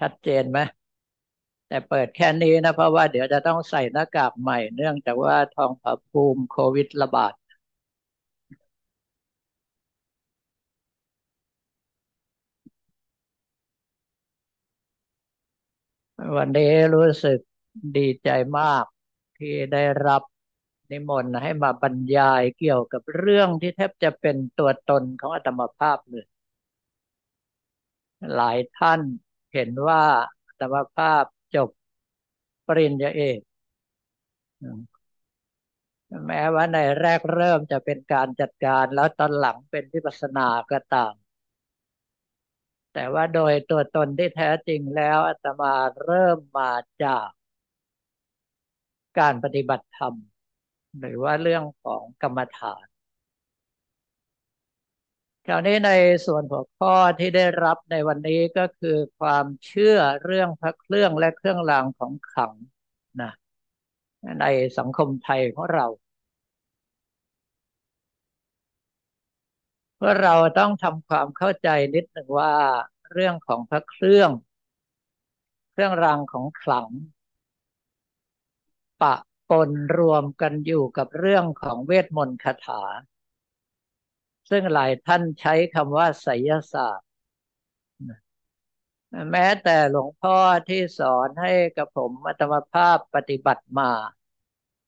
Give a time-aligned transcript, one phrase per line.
[0.00, 0.58] ชัดเจนไหม
[1.68, 7.32] แต่เปิดแค่นี้นะ เพราะว่าเดี๋ยวจะต้องใส่หน้ากากใหม่ เนื่องจากว่าทองผาภูมิโควิดระบาด
[16.36, 17.38] วันนี้รู้สึก
[17.96, 18.28] ดีใจ
[18.58, 18.84] มาก
[19.38, 20.22] ที่ได้รับ
[20.90, 26.24] นิมนต์ให้มาบรรยายเกี่ยวกับเรื่องที่แทบจะเป็นตัวตนของอาตมาภาพเลย
[28.34, 29.00] หลายท่าน
[29.56, 30.02] เห็นว่า
[30.46, 31.70] อาตมภาพจบ
[32.66, 33.40] ปริญญาเอก
[36.26, 41.14] แม้ว่าในแรกเริ่มจะเป็นการจัดการแล้วตอนหลังเป็นวิปัสสนาก็ตาม
[42.92, 47.28] แต่ว่าโดยตัวตนที่แท้จริงแล้วอาตมาเริ่มมาจาก
[49.18, 50.14] การปฏิบัติธรรม
[50.98, 52.86] หรือว่าเรื่องของกรรมฐาน
[55.48, 55.90] คราวนี้ใน
[56.26, 62.52] ส่วนหัวข้อที่ได้รับในวันนี้ก็คือความเชื่อเรื่องพระเครื่องและเครื่องรางของขลัง
[63.22, 63.32] นะ
[64.40, 64.46] ใน
[64.78, 65.86] สังคมไทยของเรา
[69.96, 72.54] เพื่อเราต้องทำความเข้าใจนิดหนึ่งว่า
[73.12, 74.30] เรื่องของพระเครื่อง
[75.72, 76.88] เครื่องรางของขลัง
[79.02, 79.14] ปะ
[79.50, 82.82] ปนรวมกันอยู่กับเรื่องของเวทมนต์คาถา
[84.50, 87.06] ซึ่งหลายท่านใช้คำว่าไสยศาสตร์
[89.32, 90.36] แม้แต่หลวงพ่อ
[90.68, 93.90] ที่สอนให้กับผมอัตมภาพปฏิบัติมา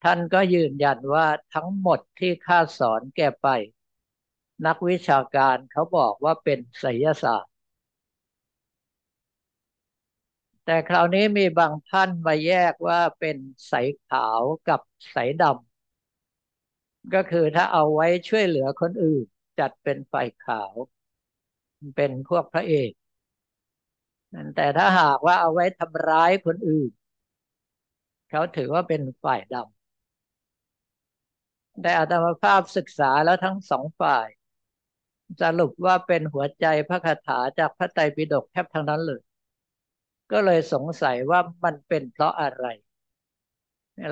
[0.04, 3.48] ท่านก็ยืนยันว่าทั้งหมดที่ข้าสอนแก่ไป
[4.66, 7.52] นักวิชาการเขาบอกว่าเป็นไสยศาสตร์
[10.64, 13.36] แต่คราวนี้มีบางท่านมาแยกว่าเป็น
[13.70, 14.80] สายขาวกับ
[15.14, 19.26] สายดำก็คือถ้าเอาไว้ช่วยเหลือคนอื่น
[19.58, 20.74] จัดเป็นฝ่ายขาว
[21.94, 22.90] เป็นพวกพระเอก
[24.54, 26.90] แต่ถ้าหากว่าเอาไว้ทำร้ายคนอื่น
[28.30, 34.28] เขาถือว่าเป็นฝ่ายดำแต่อาตมาภาพศึกษาแล้วทั้งสองฝ่าย
[35.40, 39.20] สรุปว่าเป็นหัวใจพระคาถาจากพระไตรปิฎกแทบทั้งนั้นเลย
[40.30, 42.64] ก็เลยสงสัยว่ามันเป็นเพราะอะไร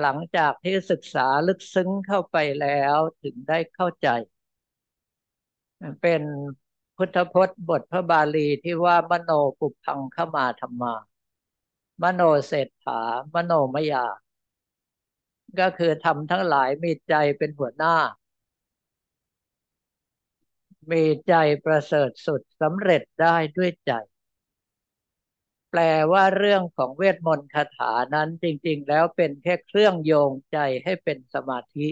[0.01, 4.07] หลังจากที่ศึกษาลึกซึ้งเข้าไปแล้วถึงได้เข้าใจ
[6.01, 6.21] เป็น
[6.95, 10.93] พุทธพจน์บทพระบาลีที่ว่ามโนปุพังขมาธรรมา
[12.01, 12.99] มโนเศรษฐา
[13.33, 14.05] มโนมยา
[15.59, 17.95] ก็คือทำทั้งหลายมีใจเป็นหัวหน้า
[20.91, 21.33] มีใจ
[21.65, 23.91] ประเสริฐสุดสำเร็จได้ด้วยใจ
[25.71, 31.87] แปลว่าเรื่องของเวทมนต์คาถานั้นจริง ๆ แล้วเป็นแค่เครื่องโยงใจให้เป็นสมาธิ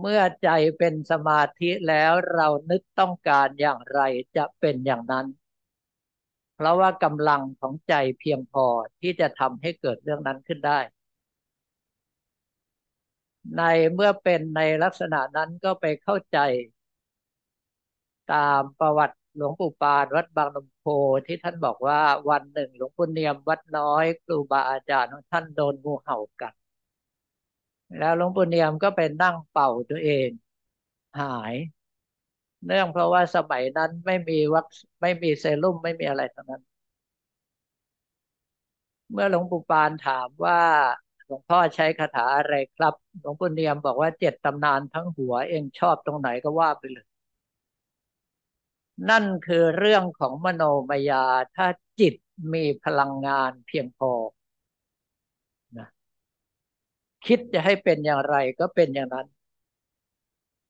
[0.00, 0.48] เมื่อใจ
[0.78, 4.00] เป็นสมาธิแล้วเรานึกต้องการอย่างไร
[4.36, 5.26] จะเป็นอย่างนั้น
[6.54, 8.66] เพราะว่ากำลังของใจเพียงพอ
[9.00, 10.78] ที่จะทำให้เกิดเรื่องนั้นขึ้นได้
[13.56, 16.38] ในเมื่อเป็นในลักษณะนั้นก็ไปเข้าใจ
[18.32, 20.84] ตามประวัติหลวงปู่ปานวัดบางนมโพ
[21.26, 22.00] ที่ท่านบอกว่า
[22.30, 26.54] วันหนึ่งหลวงปู่เนียมวัดน้อยครูบาอาจารย์ของท่านโดนงูเห่ากัด
[27.96, 30.30] แล้วหลวงปู่เนียมก็ไปนั่งเป่าตัวเอง
[31.18, 31.54] หาย
[32.64, 34.66] เนื่องเพราะว่าสมัยนั้นไม่มีวัค
[35.00, 36.62] ไม่มีเซรุ่มไม่มีอะไรทั้งนั้น
[39.12, 40.60] เมื่อหลวงปู่ปานถามว่า
[41.26, 47.06] หลวงพ่อใช้คาถาอะไรครับ หลวงปู่เนียมบอกว่าเจ็ดตำนานทั้งหัวเองชอบตรงไหนก็ว่าไปเลย
[49.10, 51.66] นั่นคือเรื่องของมโนมยาถ้า
[52.00, 52.14] จิต
[52.54, 54.10] มีพลังงานเพียงพอ
[57.26, 59.26] คิดจะให้เป็นอย่างไรก็เป็นอย่างนั้น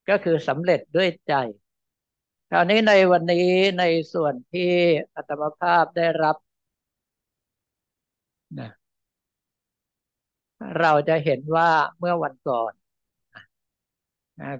[0.09, 1.33] ก็คือสำเร็จด้วยใจ
[2.49, 3.37] คราวนี้ในวันนี้
[3.79, 3.83] ใน
[4.13, 4.71] ส่วนที่
[5.15, 6.35] อัตมภาพได้รับ
[8.57, 8.69] นะ
[10.79, 11.69] เราจะเห็นว่า
[11.99, 12.73] เมื่อวันก่อน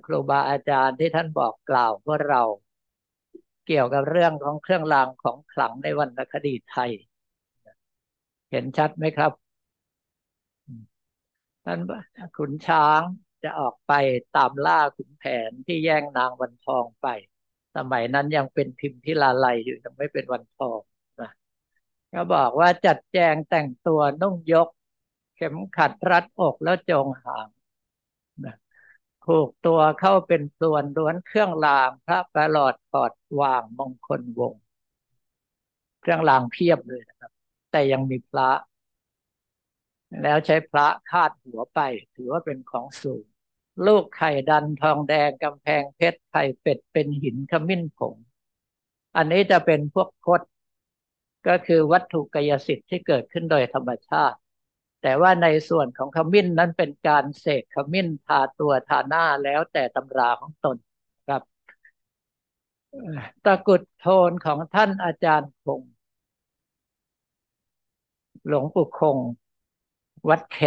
[0.05, 2.41] ครูบาอาจารย์ที่ท่านบอกกล่าวพวกเรา
[3.65, 6.91] เกี่ยวกับเรื่องของเครื่องรางของขลังในวรรณคดีไทย
[8.49, 9.31] เห็นชัดไหมครับ
[11.63, 11.79] ท่าน
[12.35, 13.01] ขุนช้าง
[13.43, 13.91] จะออกไป
[14.35, 17.07] ตามล่าขุนแผนที่แย่งนางวันทองไป
[17.75, 20.81] สมัยนั้นยังเป็นพิมพิลาไลอยู่ยังไม่เป็นวันทอง
[21.21, 21.29] นะ
[22.13, 24.67] ก็บอกว่าจัดแจงแต่งตัวนุ่งยก
[25.35, 27.47] เข็มขัดรัดอกแล้วจงหาง
[28.45, 28.55] นะ
[29.23, 34.53] ผูกตัวเข้าเป็นส่วนล้วนเครื่องรางพระประหลอดกอดวางมงคลวง
[36.01, 37.31] เครื่องรางเพียบเลยนะครับ
[37.71, 38.49] แต่ยังมีพระ
[40.21, 41.79] แล้วใช้พระคาดหัวไป
[42.15, 43.25] ถือว่าเป็นของสูง
[43.85, 48.15] ลูกไข่ดันทองแดงกำแพงเพชรไข่เป็ดเป็นหินขมิ้นผง
[49.15, 50.41] อันนี้จะเป็นพวกคด
[51.47, 54.37] ก็คือวัตถุกายสิทธิ์ที่เกิดขึ้นโดยธรรมชาติ
[55.01, 60.77] แต่ว่าในส่วนของขมิ้นนั้นเป็นการเสกขมิ้นทาตัวทาหน้าแล้วแต่ตำราของตน
[61.27, 61.41] ครับ
[63.45, 65.81] ตะกุดโทนของท่านอาจารย์คง
[68.47, 69.17] หลวงปู่คง
[70.29, 70.59] วัดแค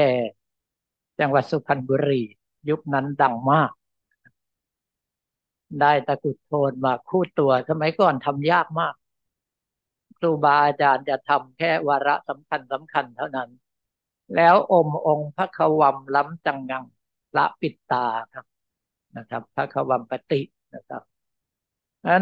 [1.20, 2.23] จังหวัดสุพรรณบุรี
[2.69, 3.70] ยุคนั้นดังมาก
[5.81, 8.94] ได้ตะกุดโทนมาคู่ตัวสมัยก่อนทำยากมาก
[10.19, 13.50] ครูบาอาจารย์จะทำแค่วาระสำคัญสำคัญเท่านั้น
[14.37, 16.85] แล้วอมองค์พระขวัมล้ำจังงัง
[17.37, 18.47] ละปิดตาครับ
[19.17, 20.41] นะครับ พระขวัมปฏิ
[20.75, 21.03] นะครับ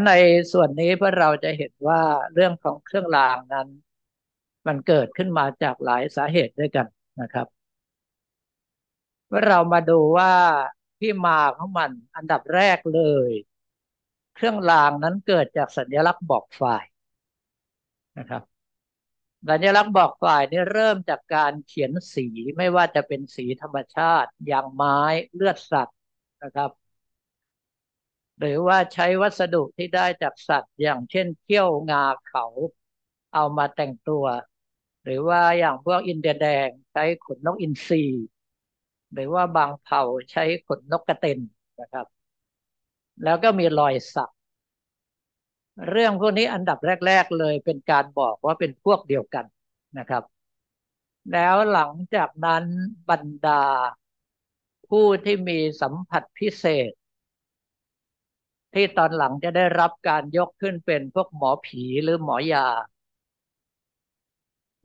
[0.07, 0.11] ใน
[0.53, 2.01] ส่วนนี้พวกเราจะเห็นว่า
[2.35, 3.69] เรื่องของเครื่องรางนั้น
[4.67, 6.87] มันเกิดขึ้นมาจากหลายสาเหตุด้วยกัน
[7.21, 7.47] นะครับ
[9.29, 10.33] เมื่อเรามาดูว่า
[10.99, 13.31] ที่มาของมันอันดับแรกเลย
[14.35, 16.85] เครื่องรางนั้นเกิดจากสัญลักษณ์บอกฝ่าย
[18.19, 18.43] นะครับ
[19.49, 22.27] สัญลักษณ์บอกฝ่ายนี่เริ่มจากการเขียนสี
[22.57, 24.99] ไม่ว่าจะเป็นสีธรรมชาติ อย่างไม้
[25.35, 25.97] เลือดสัตว์
[26.43, 26.71] นะครับ
[28.39, 32.45] หรือว่าใช้วัสดุที่ได้จากสัตว์อย่างเช่นเขี้ยวงาเขา
[33.35, 34.25] เอามาแต่งตัว
[35.05, 38.03] หรือว่าอย่างพวกอินเดียแดงใช้ขนนกอินทรี
[39.13, 41.39] หรือว่าบางเผ่าใช้ขนนกกระเต็น
[41.81, 42.07] นะครับ
[43.23, 44.31] แล้วก็มีรอยสัก
[45.89, 49.45] เรื่องพวกนี้อันดับแรก ๆ เลยเป็นการบอกว่าเป็นพวกเดียวกัน
[49.99, 50.23] นะครับ
[51.33, 52.65] แล้วหลังจากนั้น
[53.09, 53.63] บรรดา
[54.89, 56.93] ผู้ที่มีสัมผัสพิเศษ
[58.75, 62.67] ที่ตอนหลังจะได้รับการยกขึ้นเป็นพวกหมอผีหรือหมอยา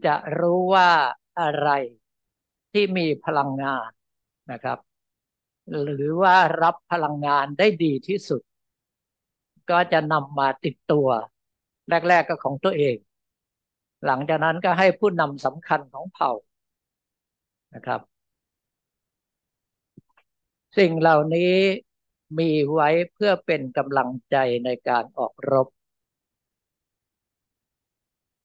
[0.05, 0.89] จะรู้ว่า
[1.39, 1.69] อะไร
[2.71, 3.89] ที่มีพลังงาน
[4.51, 4.77] นะครับ
[5.69, 8.41] หรือว่ารับพลังงานได้ดีที่สุด
[9.69, 11.07] ก็จะนำมาติดตัว
[11.89, 12.95] แรก ๆก็ของตัวเอง
[14.05, 16.31] หลังจากนั้นก็ให้ผู้นำสำคัญของเผ่า
[17.73, 18.01] นะครับ
[20.77, 21.53] สิ่งเหล่านี้
[22.39, 24.35] มีไว้เพื่อเป็นกำลังใจ
[24.65, 25.67] ในการออกรบ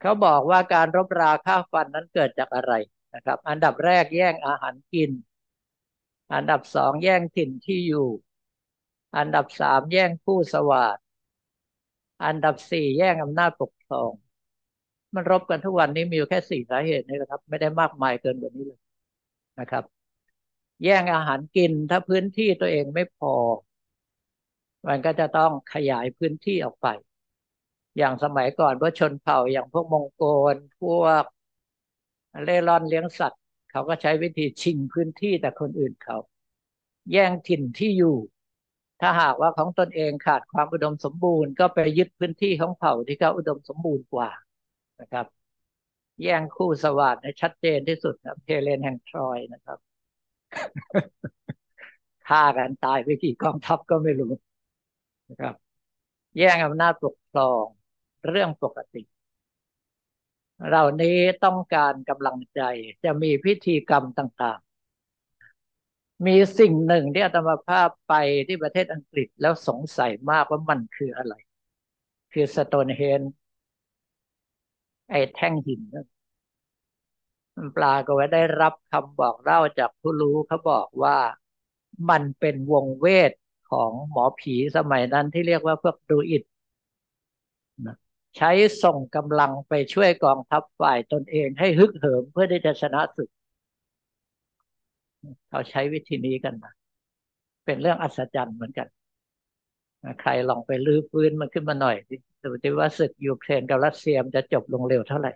[0.04, 2.72] เขาบอกว่าการรบราฆ่าฟันนั้นเกิดจากอะไร
[3.14, 5.10] นะครับ อันดับแรกแย่งอาหารกิน
[6.34, 8.08] อันดับสองแย่งถิ่นที่อยู่
[9.16, 10.98] อันดับสามแย่งผู้สวัสด
[12.24, 14.12] อันดับสี่แย่งอำนาจปกครอง
[15.14, 18.80] มันรบกันทุกวันนี้มีอยู่แค่สี่สาเหตุนี่แหละครับ ไม่ได้มากมายเกินกว่านี้เลย
[19.60, 19.84] นะครับ
[20.84, 23.32] แย่งอาหารกินถ้าพื้นที่ตัวเองไม่พอ
[24.86, 26.86] มันก็จะต้องขยายพื้นที่ออกไป
[27.98, 30.20] อย่างสมัยก่อนพวกชนเผ่าอย่างพวกมองโก
[30.54, 31.24] ลพวก
[32.44, 36.16] เล่ร่อนเลี้ยงสัตว์ เขาก็ใช้วิธีชิงพื้นที่แต่คนอื่นเขา
[37.12, 38.16] แย่งถิ่นที่อยู่
[39.00, 44.30] ถ้าหากว่าของตนเองขาดความอุดมสมบูรณ์ก็ไปยึดพื้นที่ของเผ่าที่เขาอุดมสมบูรณ์กว่า
[45.00, 45.26] นะครับ
[46.22, 49.78] แย่งคู่สวัสดิ์ชัดเจนที่สุดนะเพเลนแห่งทรอยนะครับ
[52.26, 54.32] ฆ่ากันตายไปกี่กองทัพก็ไม่รู้
[55.28, 55.54] นะครับ
[56.38, 57.66] แย่งอำนาจปกครอง
[58.28, 59.02] เรื่องปกติ
[60.66, 62.60] เหล่านี้ต้องการกำลังใจ
[63.04, 68.12] จะมีพิธีกรรมต่างๆ มีสิ่งหนึ่งที่อาตมาภาพไป
[68.46, 71.34] ที่ประเทศอังกฤษแล้วสงสัยมากว่ามันคืออะไร
[72.32, 73.22] คือสโตนเฮน
[75.10, 75.80] ไอ้แท่งหิน
[77.56, 81.16] มันปลาก็ว่าได้รับคำบอกเล่าจากผู้รู้เขาบอกว่า
[82.10, 83.32] มันเป็นวงเวท
[83.70, 86.42] ของหมอผีสมัยนั้นที่เรียกว่าพวกดูอิด
[88.36, 88.50] ใช้
[88.82, 93.30] ส่งกำลังไปช่วยกองทัพฝ่ายตนเองให้ฮึกเหิมเพื่อที่จะชนะศึก
[95.48, 96.70] เขาใช้วิธีนี้กันมา
[97.64, 98.88] เป็นเรื่องอัศจรรย์เหมือนกัน
[100.20, 101.96] ใครลองไปลื้อฟื้นมันขึ้นมาหน่อย
[102.42, 105.30] ดูดิว่าศึกยูเครนกับรัสเซียมจะจบลงเร็วเท่าไหร่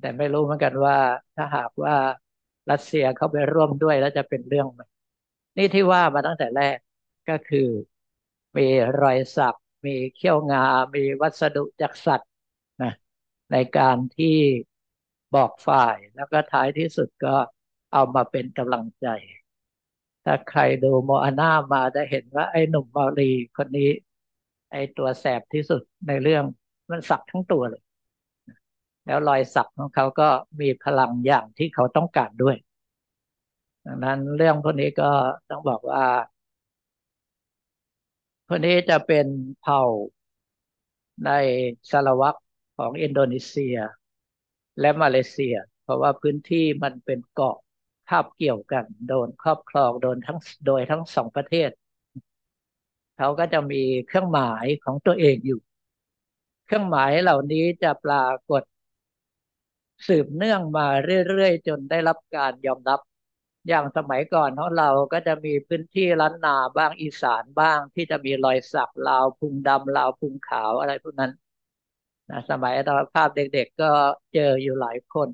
[0.00, 0.96] แต่ไม่รู้เหมือนกันว่า
[1.36, 1.94] ถ้าหากว่า
[2.70, 4.80] รัสเซียเข้าไปร่วมด้วยแล้วจะเป็นเรื่องไหม
[5.56, 6.76] นี่ที่ว่ามาตั้งแต่แรก
[7.28, 7.68] ก็คือ
[8.56, 8.66] มี
[9.02, 9.54] รอยสัก
[9.86, 10.58] มีเขี้ยวงา
[10.94, 12.30] มีวัสดุจากสัตว์
[12.82, 12.92] นะ
[13.50, 14.26] ในการที่
[15.34, 17.34] บอกฝ่าย แล้วก็ท้ายที่สุดก็
[17.92, 19.06] เอามาเป็นกำลังใจ
[20.24, 23.90] ถ้าใครดูโมอาน่ามาจะเห็นว่าไอ้หนุ่มมาลีคนนี้
[24.70, 26.44] ไอ้ตัวแสบที่สุดในเรื่อง
[26.90, 27.82] มันสักทั้งตัวเลย
[29.06, 30.28] แล้วรอยสักของเขาก็
[30.60, 32.56] มีพลังอย่างที่เขาต้องการด้วย
[33.86, 35.10] ดังนั้นเรื่องพวกนี้ก็
[35.50, 36.04] ต้องบอกว่า
[38.54, 39.26] คนนี้จะเป็น
[39.60, 39.82] เผ่า
[41.24, 41.30] ใน
[41.90, 42.34] สารวัต
[42.76, 43.76] ของอินโดนีเซีย
[44.80, 47.56] และมาเลเซีย เพราะว่าพื้นที่มันเป็นเกาะ
[48.08, 51.70] ภาพเกี่ยวกัน โดนครอบครองโดนทั้งโดยทั้งสองประเทศ
[53.16, 55.60] เขาก็จะมีเครื่องหมายของตัวเองอยู่
[56.66, 58.62] เครื่องหมายเหล่านี้จะปรากฏ
[60.06, 60.86] สืบเนื่องมา
[61.26, 63.00] เรื่อยๆ จนได้รับการยอมรับ
[63.68, 71.30] อย่างสมัยก่อนของเราก็จะมีพื้นที่ล้านนาบ้างอีสานบ้างที่จะมีรอยสักลาวพุงดำลาวพุงขาวอะไรพวกนั้น
[72.30, 73.86] นะสมัยตอนภาพเด็ก ๆ ก็
[74.32, 75.28] เจออยู่หลายคน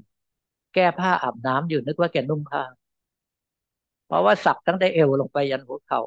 [0.74, 2.62] แก้ผ้าอาบน้ำอยู่นึกว่าแกนุ่งผ้า
[4.06, 6.00] เพราะว่าสักตั้งแต่เอวลงไปยันหัวเขา่า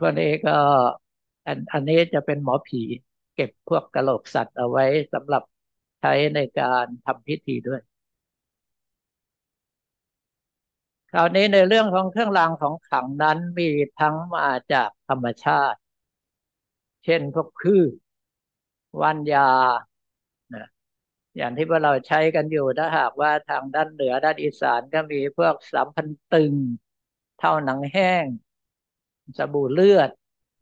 [0.00, 0.50] พวกนี้ก็
[1.46, 2.78] อันอันนี้จะเป็นหมอผี
[3.34, 5.42] เก็บพวกกระโหลกสัตว์เอาไว้สำหรับ
[6.00, 7.80] ใช้ในการทำพิธีด้วย
[11.10, 15.78] คราวนี้ในเรื่องของเครื่องรางของขลังนั้นมีทั้งมาจากธรรมชาติ
[17.04, 17.82] เช่นพวกคือ
[19.02, 19.48] วันยา
[20.54, 20.66] นะ
[21.36, 26.54] อย่างที่พวกเราใช้กันอยู่ถ้าหากว่าทางด้านเหนือด้านอีสานก็มีพวกสามพันตึง
[27.38, 28.26] เท่าหนังแห้ง
[29.38, 30.10] สบู่เลือด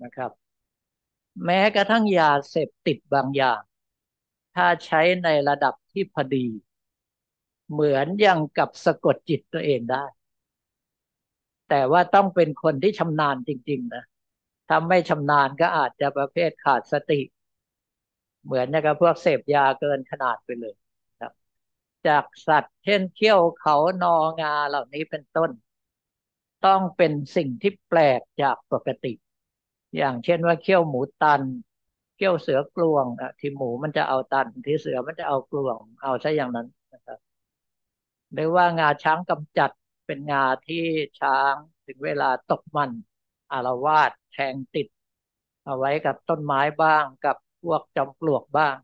[0.03, 0.31] นะครับ
[1.45, 3.61] แม้กระทั่งยาเสพติดบางอย่าง
[4.59, 6.47] ถ้าใช้ในระดับที่พอดี
[7.71, 10.05] เหมือนอยังกับสะกดจิตตัวเองได้
[11.69, 14.03] แต่ว่าต้องเป็นคนที่ชำนาญจริง ๆ นะ
[14.69, 17.21] ถ้าไม่ชำนาญก็อาจจะประเภทขาดสติ
[18.45, 20.75] เหมือนกับพวกเสพยาเกินขนาดไปเลย
[21.19, 21.33] ครับ
[22.07, 25.51] จากสัตว์เช่นเขี้ยวเขานองาเหล่านี้เป็นต้น
[26.67, 29.13] ต้องเป็นสิ่งที่แปลกจากปกติ
[29.97, 31.43] อย่างเช่นว่าเขี้ยวหมูตัน
[32.19, 37.19] เขี้ยวเสือกลวงอะที่หมูมันจะเอาตัน ที่เสือมันจะเอากลวง เอาซะอย่างนั้นนะครับ
[38.33, 39.71] หรือว่างาช้างกำจัด
[40.07, 40.85] เป็นงาที่
[41.21, 41.55] ช้าง
[41.87, 42.91] ถึงเวลาตกมัน
[43.53, 44.89] อารวาสแทงติด
[45.65, 48.77] เอาไว้กับต้นไม้บ้างกับพวกจอมปลวกบ้าง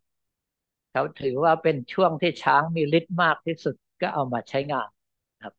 [0.90, 4.88] เขาถือว่าเป็นช่วงที่ช้างมีฤทธิ์มากที่สุดก็เอามาใช้งาน
[5.42, 5.54] ครับ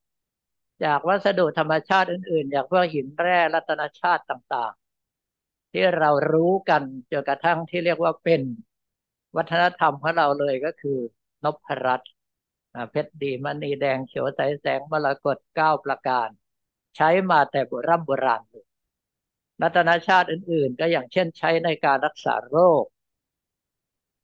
[0.83, 4.84] จากวัสดุธรรมชาติอื่น ๆ อย่างพวกหินแร่รัตนชาติต่างๆ
[5.77, 8.41] ที่เรารู้กันจนกระทั่งที่เรียกว่าเป็น
[9.37, 10.99] วัฒนธรรมของเราเลยก็คือ
[11.43, 12.11] นพรัตน์
[12.91, 16.29] เพชรดีมณีแดงเขียวใสแสงมรกตเก้าประการ
[16.95, 18.65] ใช้มาแต่โบรโบราณเลย
[19.61, 22.85] รัตนชาติอื่น ๆ ก็อย่างเช่นใช้ในการรักษาโรค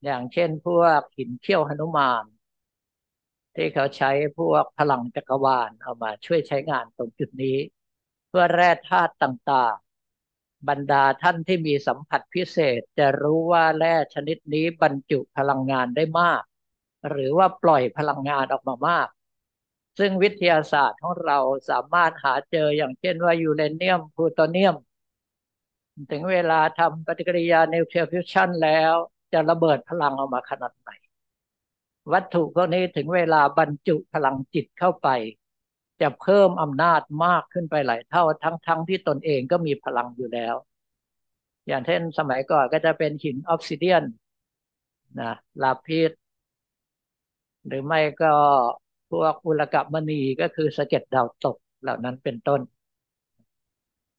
[0.03, 2.25] อย่างเช่นพวกหินเขี้ยวหนุมาน
[3.55, 7.58] ที่เขาใช้พวกพลังจักรวาลเอามาช่วยใช้งานตรงจุดนี้
[8.27, 9.75] เพื่อแร่ธาตุต่าง
[10.70, 16.41] บรรดาท่านที่มีสัมผัสพิเศษ จะรู้ว่าแร่ชนิดนี้บรรจุพลังงานได้มาก
[17.10, 19.08] หรือว่าปล่อยพลังงานออกมามาก
[20.00, 21.38] ซึ่งวิทยาศาสตร์ของเรา
[21.70, 24.75] สามารถหาเจออย่างเช่นว่ายูเรเนียมพลูโตเนียม
[26.12, 28.94] ถึงเวลาทำปฏิกิริยานิวเคลียร์ฟิวชันแล้ว
[29.34, 30.89] จะระเบิดพลังออกมาขนาดไหน
[32.13, 35.08] วัตถุพวกนี้ถึงเวลาบรรจุพลังจิตเข้าไป
[36.01, 40.55] จะเพิ่มอำนาจมากขึ้นไปหลายเท่าทั้งๆทที่ตนเองก็มีพลังอยู่แล้ว
[41.67, 44.03] อย่างเช่นสมัยก่อนก็จะเป็นหินออกซิเดียน
[45.20, 45.31] นะ
[45.62, 46.12] ลาพิษ
[47.67, 48.34] หรือไม่ก็
[49.10, 52.62] พวกอุลกะมณีก็คือสะเก็ดดาวตกเหล่านั้นเป็นต้น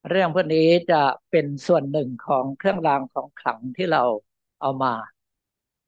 [0.09, 4.03] เรื่องพวกนี้จะเป็นส่วนหนึ่งของเครื่องรางของขลังที่เรา
[4.61, 4.93] เอามา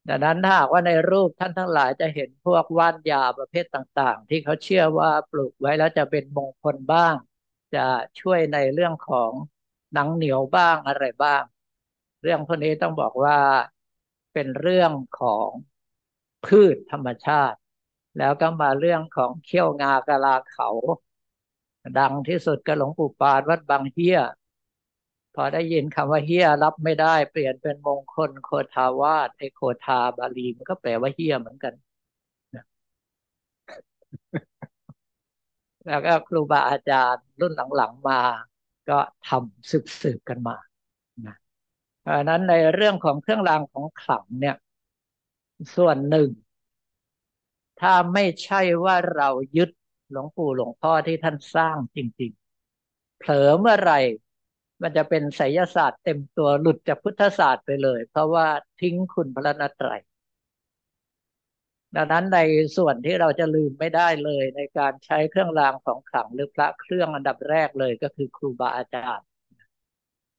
[0.09, 7.15] ดังนั้นถ้าหากว่าในรูปท่านทั้งหลายจะเห็นพวกว่านยาประเภทต่างๆ ที่เขาเชื่อว่าปลูกไว้แล้วจะเป็นมงคลบ้าง
[7.75, 7.79] จะ
[8.21, 9.33] ช่วยในเรื่องของ
[9.93, 11.43] หนังเหนียวบ้างอะไรบ้าง
[12.23, 13.37] เรื่องพวกนี้ต้องบอกว่า
[14.33, 15.51] เป็นเรื่องของ
[16.45, 17.59] พืชธรรมชาติ
[18.17, 20.69] แล้วก็มาเรื่องของเขี้ยวงากะลาเขา
[21.99, 24.19] ดังที่สุดก็หลวงปู่ปานวัดบางเฮีย
[25.35, 31.75] พอได้ยินคำว่าเฮียรับไม่ได้ เปลี่ยนเป็นมงคลโคทาวาสไอโคทาบาลีมันก็แปลว่าเฮียเหมือนกัน
[35.87, 38.21] แล้วก็ครูบาอาจารย์รุ่นหลังๆมา
[38.88, 38.99] ก็
[39.29, 40.57] ทำสืบๆกันมา
[41.26, 41.35] นะ
[42.00, 44.57] เพราะนั้นในเรื่องของเครื่องรางของขลังเนี่ย
[45.75, 46.29] ส่วนหนึ่ง
[47.81, 49.71] ถ้าไม่ใช่ว่าเรายึด
[50.11, 52.33] หลวงปู่หลวงพ่อที่ท่านสร้างจริง
[52.76, 53.99] ๆ เผลอเมื่อไหร่
[54.83, 58.47] มันจะเป็นไสยศาสตร์เต็มตัวหลุดจากพุทธศาสตร์ไปเลย เพราะว่า
[58.81, 60.00] ทิ้งคุณพระนตรัย
[61.97, 62.38] ดังนั้นใน
[62.76, 69.26] ส่วนที่เราจะลืมไม่ได้เลยในการใช้เครื่องรางของขลังหรือพระเครื่องอันดับแรกเลยก็คือครูบาอาจารย์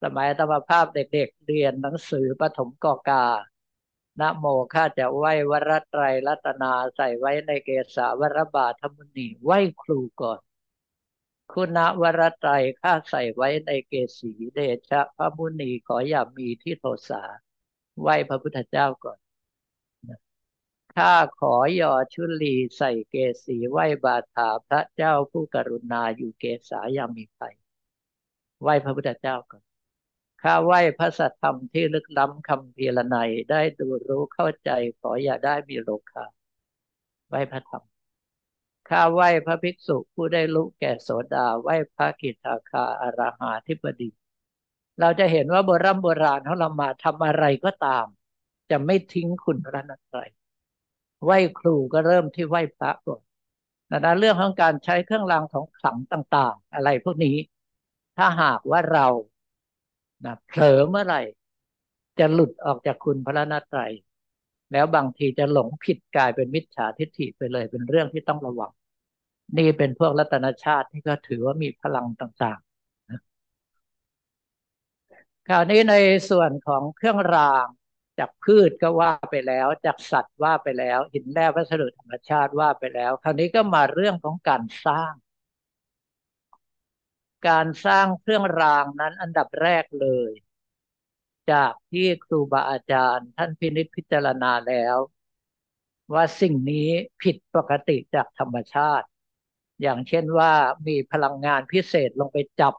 [0.04, 3.26] สมัยธรรมภาพเด็กๆเรียนหนังสือปฐมกอกา
[4.20, 10.40] นะโมข้าจะไหว้วรไตรรัตนาใส่ไว้ในเกศาวรบาทมุนีไหว้ครูก่อน
[11.54, 14.60] คุณวรไตรข้าใส่ไว้ในเกศีเด
[14.90, 17.24] ชะพระมุนีขออย่ามีที่โทสา
[18.02, 19.20] ไหวพระพุทธเจ้าก่อน
[20.96, 27.42] ข้าขอยอชุลีใส่เกศีไหวบาทาพระเจ้าผู้กรุณาอยู่เกษายามีไฟ
[28.62, 29.64] ไหวพระพุทธเจ้าก่อน
[30.42, 36.26] ข้าไหวพระสัทธรรมที่ลึกล้ำคำเพีรนัยได้ดูรู้เข้าใจขออย่าได้มีโลคา
[37.28, 37.95] ไหวพระธรรม
[38.90, 44.10] ข้าไหว้พระภิกษุผู้ได้รู้แก่โสดาไหว้พระกิตาคาอาราหาธิบดี
[45.00, 48.06] เราจะเห็นว่าโบราณโบราณเขาเรามาทำอะไรก็ตาม
[48.70, 50.28] จะไม่ทิ้งคุณพระนัตร
[51.24, 53.22] ไหว้ครูก็เริ่มที่ไหว้พระก่อน
[53.92, 57.36] ดังนั้นเรื่องของการใช้เครื่องรางของขลังต่าง ๆ อะไรพวกนี้
[58.18, 59.08] ถ้าหากว่าเรา
[60.26, 61.22] นะเผลอเมื่อไหร่
[62.20, 63.92] จะหลุดออกจากคุณพระนัตรัย
[64.72, 68.72] แล้วบางทีจะหลงผิดกลายเป็นมิจฉาทิฏฐิไปเลย เป็นเรื่องที่ต้องระวัง
[69.58, 73.20] นี่เป็นพวกรัตนชาติที่ก็ถือว่ามีพลังต่างๆนะ
[75.48, 75.96] คราวนี้ใน
[76.30, 77.68] ส่วนของเครื่องราง
[78.20, 85.14] จากพืชก็ว่าไปแล้วจากสัตว์ว่าไปแล้ว หินแร่วัสดุธรรมชาติว่าไปแล้ว คราวนี้ก็มาเรื่องของการสร้าง
[87.48, 90.32] การสร้างเครื่องรางนั้นอันดับแรกเลย
[91.52, 94.98] จากที่ครูบาอาจารย์ ท่านพินิจพิจารณาแล้ว
[96.14, 96.90] ว่าสิ่งนี้
[97.22, 99.08] ผิดปกติจากธรรมชาติ
[99.82, 100.52] อย่างเช่นว่า
[100.88, 102.74] มีพลังงานพิเศษลงไปจับ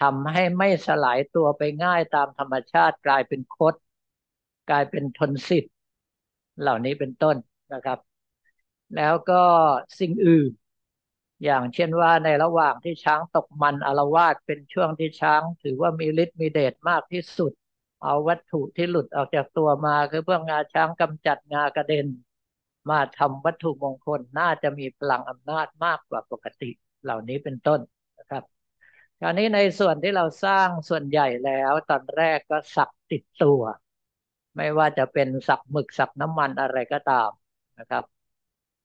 [0.00, 3.74] ทำให้ไม่สลายตัวไปง่ายตามธรรมชาติกลายเป็นคด
[4.70, 5.74] กลายเป็นทนสิทธิ์
[6.60, 7.36] เหล่านี้เป็นต้น
[7.72, 7.98] นะครับ
[8.96, 9.42] แล้วก็
[9.98, 10.50] สิ่งอื่น
[11.44, 17.52] อย่างเช่นว่าในระหว่างที่ช้างตกมันอารวาสเป็นช่วงที่ช้าง ถือว่ามีฤทธิ์มีเดชมากที่สุด
[18.02, 22.06] เอาวัตถุที่หลุดออกจากตัวมาคือพื่องาช้างกำจัดงากระเด็น
[22.90, 26.70] มาทำวัตถุมงคลน่าจะมีพลังอำนาจมากกว่าปกติ
[27.02, 27.80] เหล่านี้เป็นต้น
[28.18, 28.42] นะครับ
[29.20, 33.62] คราวนี้ในส่วนที่เราสร้างส่วนใหญ่แล้วตอนแรกก็สักติดตัว
[34.56, 37.30] ไม่ว่าจะเป็นสักหมึกสักน้ำมันอะไรก็ตาม
[37.78, 38.04] นะครับ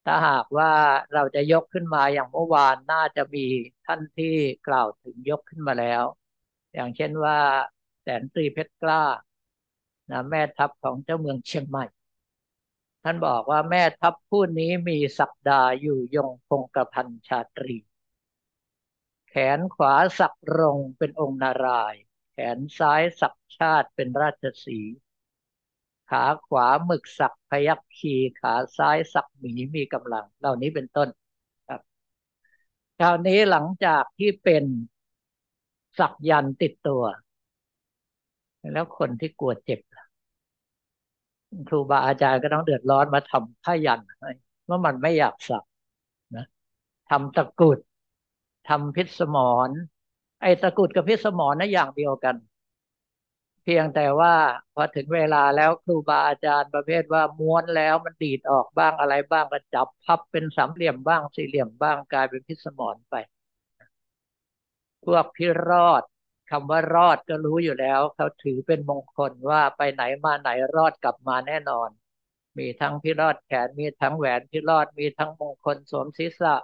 [0.05, 0.71] ถ้าหากว่า
[1.13, 3.45] เราจะยกขึ้นมาอย่างเมื่อวานน่าจะมี
[3.85, 4.35] ท่านที่
[4.67, 6.03] กล่าวถึงยกขึ้นมาแล้ว
[6.75, 7.37] อย่างเช่นว่า
[8.03, 9.03] แสนตรีเพชรกล้า
[10.09, 11.85] นะแม่ทัพของเจ้าเมืองเชียงใหม่
[13.03, 17.77] ท่านบอกว่าแม่ทัพผู้นี้มีศักดาอยู่ยงคงกระพันชาตรี
[19.27, 21.95] แขนขวาสักรงเป็นองค์นาราย
[22.31, 24.79] แขนซ้ายสักชาติเป็นราชสี
[26.09, 31.07] ขาขวาหมึกสักพยักขีขาซ้ายสักหมีมีกำลัง เหล่านี้เป็นต้น
[31.67, 31.81] ครับ
[32.99, 34.63] คราวนี้หลังจากที่เป็น
[35.99, 37.03] สักยันติดตัว
[38.73, 39.79] แล้วคนที่กลัวเจ็บ
[41.67, 44.29] ครูบาอาจารย์ก็ต้องเดือดร้อนมาทำผ้ายันให้
[44.65, 45.63] เมื่อมันไม่อยากสัก
[46.35, 46.45] นะ
[47.09, 47.79] ทำตะกุด
[48.69, 49.69] ทำพิษสมร
[50.41, 52.35] ไอ้ตะกุดกับพิษสมรนนะอย่างเดียวกัน
[53.63, 54.33] เพียงแต่ว่า
[54.73, 63.15] พอถึงเวลาแล้วครูบาอาจารย์ประเภทว่าม้วนแล้วมันดีดออกบ้างอะไรบ้างก็จับพับเป็นสามเหลี่ยมบ้างสี่เหลี่ยมบ้างกลายเป็นพิษสมรไป
[65.05, 66.03] พวกพิรอด
[66.55, 71.89] คำว่ารอดก็รู้อยู่แล้ว เขาถือเป็นมงคลว่าไปไหนมาไหนรอดกลับมาแน่นอน
[72.57, 76.55] มีทั้งพิรอดแขนมีทั้งแหวนพิรอดมีทั้งมงคลสวมศีรษะ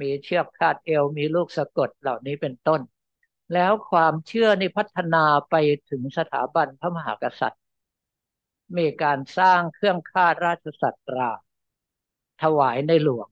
[0.00, 2.80] มีเชือกคาดเอว มีลูกสะกดเหล่านี้เป็นต้น
[3.54, 5.54] แล้วความเชื่อนี่พัฒนาไป
[5.90, 7.62] ถึงสถาบันพระมหากษัตริย์
[8.76, 11.30] มีการสร้างเครื่องคาดราชสัตรา
[12.42, 13.28] ถวายในหลวง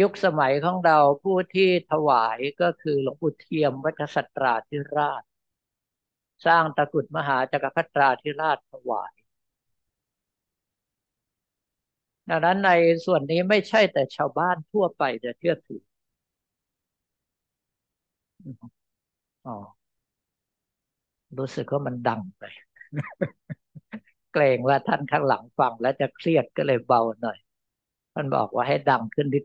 [0.00, 5.22] ยุคสมัยของเราผู้ที่ถวายก็คือหลวงปู่เทียมวัชสัตราธิราช
[6.46, 9.12] สร้างตะกุดมหาจักรพรรตราธิราชถวาย
[12.28, 12.70] ดังนั้นใน
[13.04, 15.82] ส่วนนี้ไม่ใช่แต่ชาวบ้านทั่วไปจะเชื่อถือ
[19.44, 19.52] อ๋อ
[21.38, 22.42] รู้สึกว่ามันดังไป
[24.32, 27.38] เกรงว่าท่านข้างหลังฟังแล้วจะเครียดก็เลยเบาหน่อย
[28.14, 29.44] ท่านบอกว่าให้ดังขึ้นนิด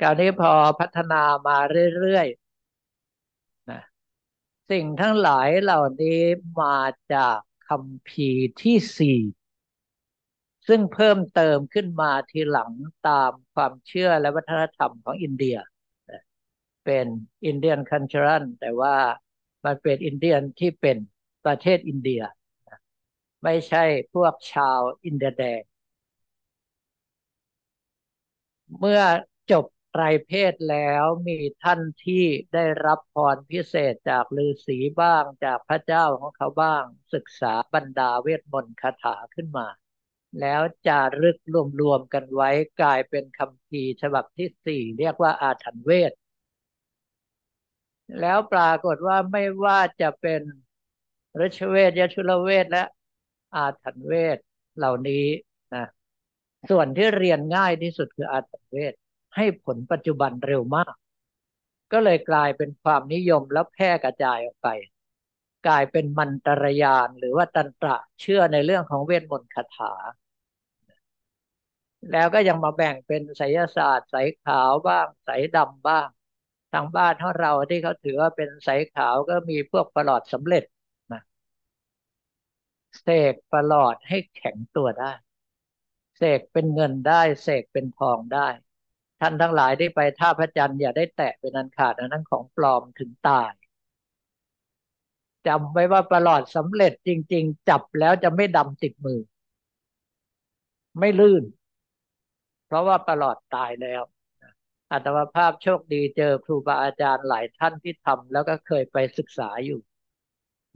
[0.00, 3.80] คราวนี้พอพัฒนามาเรื่อยๆนะ
[4.70, 6.20] สิ่งทั้งหลายเหล่านี้
[6.60, 6.78] มา
[7.12, 8.28] จากคำพี
[8.62, 9.18] ที่สี่
[10.68, 12.72] ซึ่งเพิ่มเติมขึ้นมาทีหลัง
[13.08, 15.56] ตามความเชื่อและวัฒนธรรมของอินเดีย
[16.84, 17.06] เป็น
[17.46, 18.96] อินเดียนคันชรันแต่ว่า
[19.64, 20.96] มันเป็นอินเดียนที่เป็น
[21.44, 22.22] ประเทศอินเดีย
[23.44, 25.62] ไม่ใช่พวกชาวอินเดียแดง
[28.78, 29.00] เมื่อ
[29.50, 29.64] จบ
[30.00, 36.84] รเพศแล้วมีท่านที่ได้รับพรพิเศษจากฤาษีบ้างจากพระเจ้าของเขาบ้าง
[37.14, 39.66] ศึกษาบรรดาเวทมนต์คาถาขึ้นมา
[40.40, 41.38] แล้วจารึก
[41.80, 46.12] รวมๆกันไว้กลายเป็นคำพีฉบับที่สี่เรียกว่าอาถรรพ์เวท
[48.20, 50.42] แล้วปรากฏว่าไม่ว่าจะเป็น
[51.44, 52.84] ฤชเวทยชุลเวทและ
[53.54, 54.38] อาถรรพ์เวท
[54.76, 55.26] เหล่านี้
[55.74, 55.84] นะ
[56.70, 58.94] ส่วนที่เรียนง่ายที่สุดคืออาถรรพ์เวท
[59.36, 60.94] ให้ผลปัจจุบันเร็วมาก
[61.92, 64.68] ก็เลยกลายเป็นความนิยมแล้วแพร่กระจายออกไป
[65.66, 69.92] กลายเป็นมันตรยานหรือว่าตันตระเชื่อในเรื่องของเวทมนต์คาถา
[72.10, 76.08] แล้วก็ยังมาแบ่งเป็นไสยศาสตร์สายขาวบ้างสายดำบ้าง
[76.70, 80.64] ทางบ้านของเราที่เขาถือว่าเป็นสายขาวก็มีพวกประหลอดสำเร็จ
[81.12, 81.20] นะ
[83.00, 85.12] เสกประหลอดให้แข็งตัวได้
[86.16, 88.46] เสกเป็นเงินได้ เสกเป็นทองได้
[89.20, 93.52] ท่านทั้งหลายที่ไปท่าพระจันทร์อย่าได้แตะเป็นอันขาดอันนั้นของปลอมถึงตาย
[95.46, 99.20] จำไว้ว่าประหลอดสำเร็จจริง ๆ จับแล้วจะไม่ดำติดมือ
[100.98, 101.44] ไม่ลื่น
[102.66, 104.02] เพราะว่าประหลอดตายแล้ว
[104.92, 109.80] อัตมาภาพโชคดีเจอครูบาอาจารย์หลายท่านที่ทำแล้วก็เคยไปศึกษาอยู่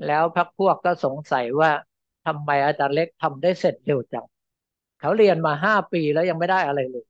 [0.06, 1.70] แล้วพักพวกก็สงสัยว่า
[2.26, 4.26] ทำไมอาจารย์เล็กทำได้เสร็จเร็วจัง
[5.00, 7.04] เขาเรียนมาห้าปีแล้วยังไม่ได้อะไรเลย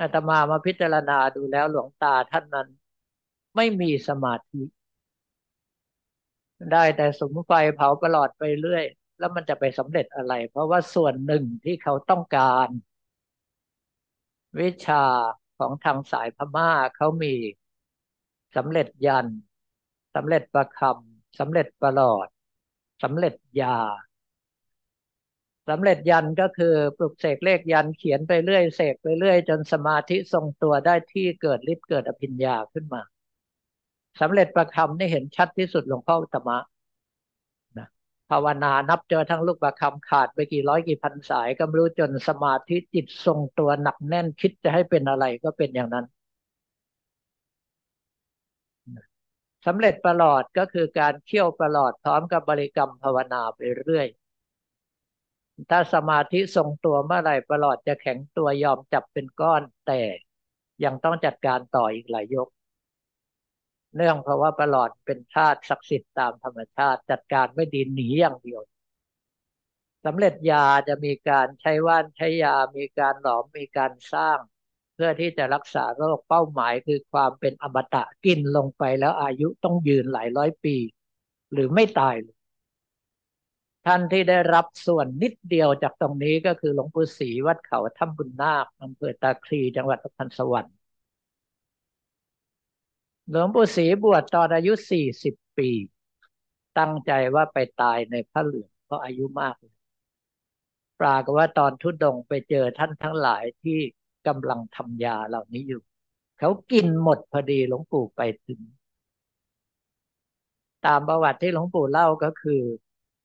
[0.00, 2.68] อาตมามาพิจารณาดูแล้วหลวงตาท่านนั้น
[3.56, 4.62] ไม่มีสมาธิ
[6.72, 8.84] ได้แต่สมไฟเผาประหลอดไปเรื่อย
[9.18, 12.68] แล้วมันจะไปสำเร็จอะไร เพราะว่าส่วนหนึ่งที่เขาต้องการ
[14.60, 15.04] วิชา
[15.58, 17.34] ของทางสายพม่าเขามี
[18.56, 19.26] สำเร็จยัน
[20.14, 22.28] สำเร็จประคำสำเร็จประหลอด
[23.02, 23.76] สำเร็จยา
[25.68, 33.02] สำเร็จยันก็คือปลุกเสกเลขยันเขียนไปเรื่อยเสกไปเรื่อย จนสมาธิทรงตัวได้ที่เกิดฤทธิ์เกิดอภิญญาขึ้นมา
[34.20, 36.58] สำเร็จประคำนี่เห็นชัดที่สุดหลวงพ่อธรรมะ
[37.78, 37.86] นะ
[38.30, 46.06] ภาวนานับเจอทั้งลูกประคำขาดไปกี่ร้อยกี่พันสายก็รู้จนสมาธิจิตทรงตัวหนักแน่นคิดจะให้เป็นอะไรก็เป็นอย่างนั้น
[49.66, 54.06] สำเร็จประหลอดก็คือการเขี่ยวประหลอดพร้อมกับบริกรรมภาวนาไปเรื่อย
[55.70, 60.02] ถ้าสมาธิทรงตัวเมื่อไหร่ประหลอดจะแข็งตัวยอมจับเป็นก้อนแต่
[60.84, 62.48] ยังต้องจัดการต่ออีกหลายยก
[63.94, 68.60] เนื่องเพราะว่าประหลอดเป็นธาตุศักดิ์สิทธิ์ตามธรรมชาติ จัดการไม่ดีหนีอย่างเดียว
[70.04, 74.38] สำเร็จยาจะมีการใช้ว่านใช้ยามีการหลอมมีการสร้าง
[74.94, 80.76] เพื่อที่จะรักษาโรคเป้าหมายคือความเป็นอมตะกินลงไปแล้วอายุต้องยืนหลายร้อยปี
[81.52, 82.35] หรือไม่ตายเลย
[83.86, 90.76] ท่านที่ได้รับส่วนนิดเดียวจากตรงนี้ก็คือหลวงปู่ศรีวัดเขาถ้ำบุญนาคอำเภอตาคลีจังหวัดนครสวรรค์
[93.30, 95.70] หลวงปู่ศรีบวชตอนอายุสี่สิบปี
[96.78, 99.74] ตั้งใจว่าไปตายในพระเหลืองเพราะอายุมากเลย
[101.00, 103.78] ปรากฏว่าตอนทุดงไปเจอท่านทั้งหลายที่
[104.26, 105.80] กำลังทำยาเหล่านี้อยู่
[106.38, 108.60] เขากินหมดพอดีหลวงปู่ไปถึง
[110.86, 112.62] ตามประวัติที่หลวงปู่เล่าก็คือ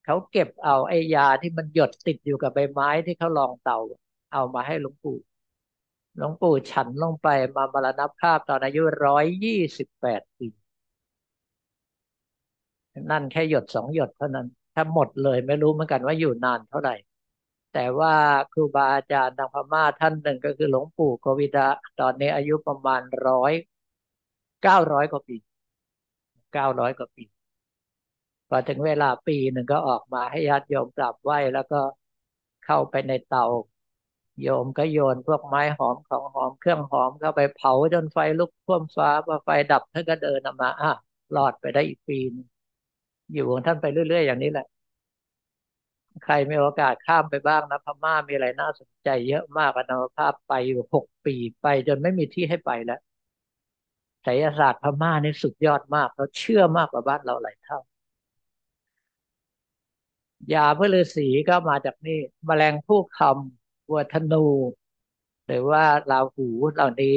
[0.05, 3.77] เขาเก็บเอาไอ้ยาที่มันหยดติดอยู่กับใบไม้ที่เขาลองเตา
[4.33, 5.17] เอามาให้หลวงปู่
[6.17, 10.47] หลวงปู่ฉันลงไปมามรณภาพตอนอายุร้อยยี่สิบแปดปี
[13.11, 16.95] นั่นแค่หยดสองหยดเท่านั้น ถ้าหมดเลยไม่รู้เหมือนกันว่าอยู่นานเท่าไหร่
[17.73, 18.13] แต่ว่า
[18.51, 21.67] ครูบาอาจารย์ทางพม่าท่านหนึ่งก็คือหลวงปู่โกวิดา
[21.99, 23.53] ตอนนี้อายุประมาณร้อย
[24.61, 25.35] เก้าร้อยกว่าปี
[26.53, 27.23] เก้าร้อยกว่าปี
[28.51, 31.81] พอถึงเวลาปีหนึ่งก็ออกมาให้ญาติโยมกราบไหว้แล้วก็
[32.65, 33.45] เข้าไปในเตา
[34.41, 40.91] โยมก็โยนพวกไม้หอมของหอมเครื่องหอมเข้าไปเผาจนไฟลุกท่วมฟ้าพอไฟดับท่านก็เดินออกมาอะ
[41.35, 42.33] รอดไปได้อีกปีน
[43.33, 44.65] อยู่ของท่านไปเรื่อย ๆ อย่างนี้แหละ
[46.23, 52.99] ใครมีโอกาสข้ามไปบ้างนะพม่ามีอะไรน่าสนใจเยอะมากอนามภาพไปอยู่หกปีไปจนไม่มีที่ให้ไปแล้ว
[54.23, 57.79] ไสยศาสตร์พม่านี่สุดยอดมากเขาเชื่อมากกว่าบ้านเราหลายเท่า
[60.53, 64.37] ยาเพื่อฤาษีก็มาจากนี่มแมลงผู้คำวัวธนู
[65.45, 67.15] หรือว่าลาหูเหล่านี้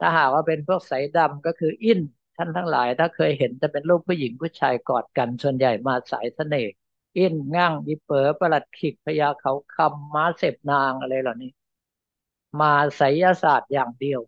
[0.00, 2.00] ถ้าหากว่าเป็นพวกสายดำก็คืออิน
[2.36, 6.72] ท่านทั้งหลาย ถ้าเคยเห็นจะเป็นรูปผู้หญิงผู้ชายกอดกัน ส่วนใหญ่มาสายเสน่ห์
[7.16, 11.50] อินง่างดิเปอประหลัดขิกพญาเขาคำม้าเสพนางอะไรเหล่านี้
[12.60, 14.20] มาไสยศาสตร์อย่างเดียว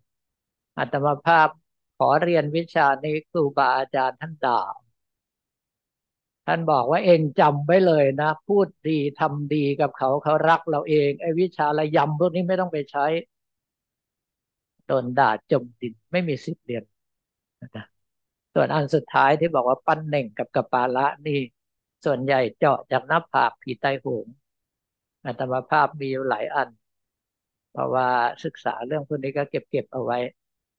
[0.78, 1.48] อัตมาภาพ
[1.96, 4.60] ขอเรียนวิชานี้ครูบาอาจารย์ท่านด่า
[6.50, 13.06] ท่านบอกว่าเองจำไว้เลยนะ พูดดีทำดีกับเขาเขารักเราเองไอ้วิชาระยำพวกนี้ไม่ต้องไปใช้
[14.86, 16.84] โดนด่าจมดินไม่มีสิทธิ์เรียน
[17.76, 17.84] นะ
[18.54, 21.38] ส่วนอันสุดท้ายที่บอกว่าปั้นเน่งกับกระปาละนี่
[22.04, 24.26] ส่วนใหญ่เจาะจากหน้าผากผีไตหง
[25.24, 26.68] อัตมาภาพมีอยู่หลายอัน
[27.70, 28.08] เพราะว่า
[28.44, 30.18] ศึกษาเรื่องพวกนี้ก็เก็บเก็บเอาไว้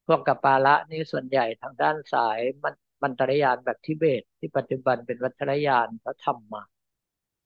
[0.07, 6.63] พวกกระปาละนี่ส่วนใหญ่ทางด้านสายมัน มันตรยานแบบทิเบต ที่ปัจจุบันเป็นวัชรยานเขาทำมา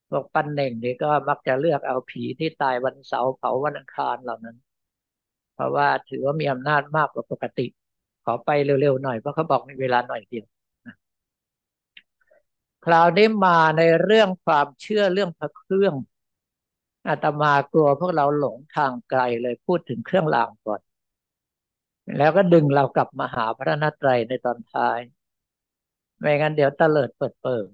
[0.09, 4.57] พวกปั้นเน่งนี่ก็มักจะเลือกเอาผีที่ตายวันเสาร์เผาวันอังคารเหล่านั้น
[5.53, 7.67] เพราะว่าถือว่ามีอำนาจมากกว่าปกติ
[8.23, 10.45] ขอไปเร็วๆหน่อยเพราะเขาบอกมีเวลาหน่อยเดียว
[12.85, 15.95] คราวนี้มาในเรื่องความเชื่อเรื่องพระเครื่อง
[17.07, 20.81] อาตมากลัวพวกเราหลงทางไกลเลยพูดถึงเครื่องรางก่อน
[22.17, 24.99] แล้วก็ดึงเรากลับมาหาพระนัตรัยในตอนท้าย
[26.19, 27.67] ไม่งั้นเดี๋ยวตะเลิดเปิดเปิง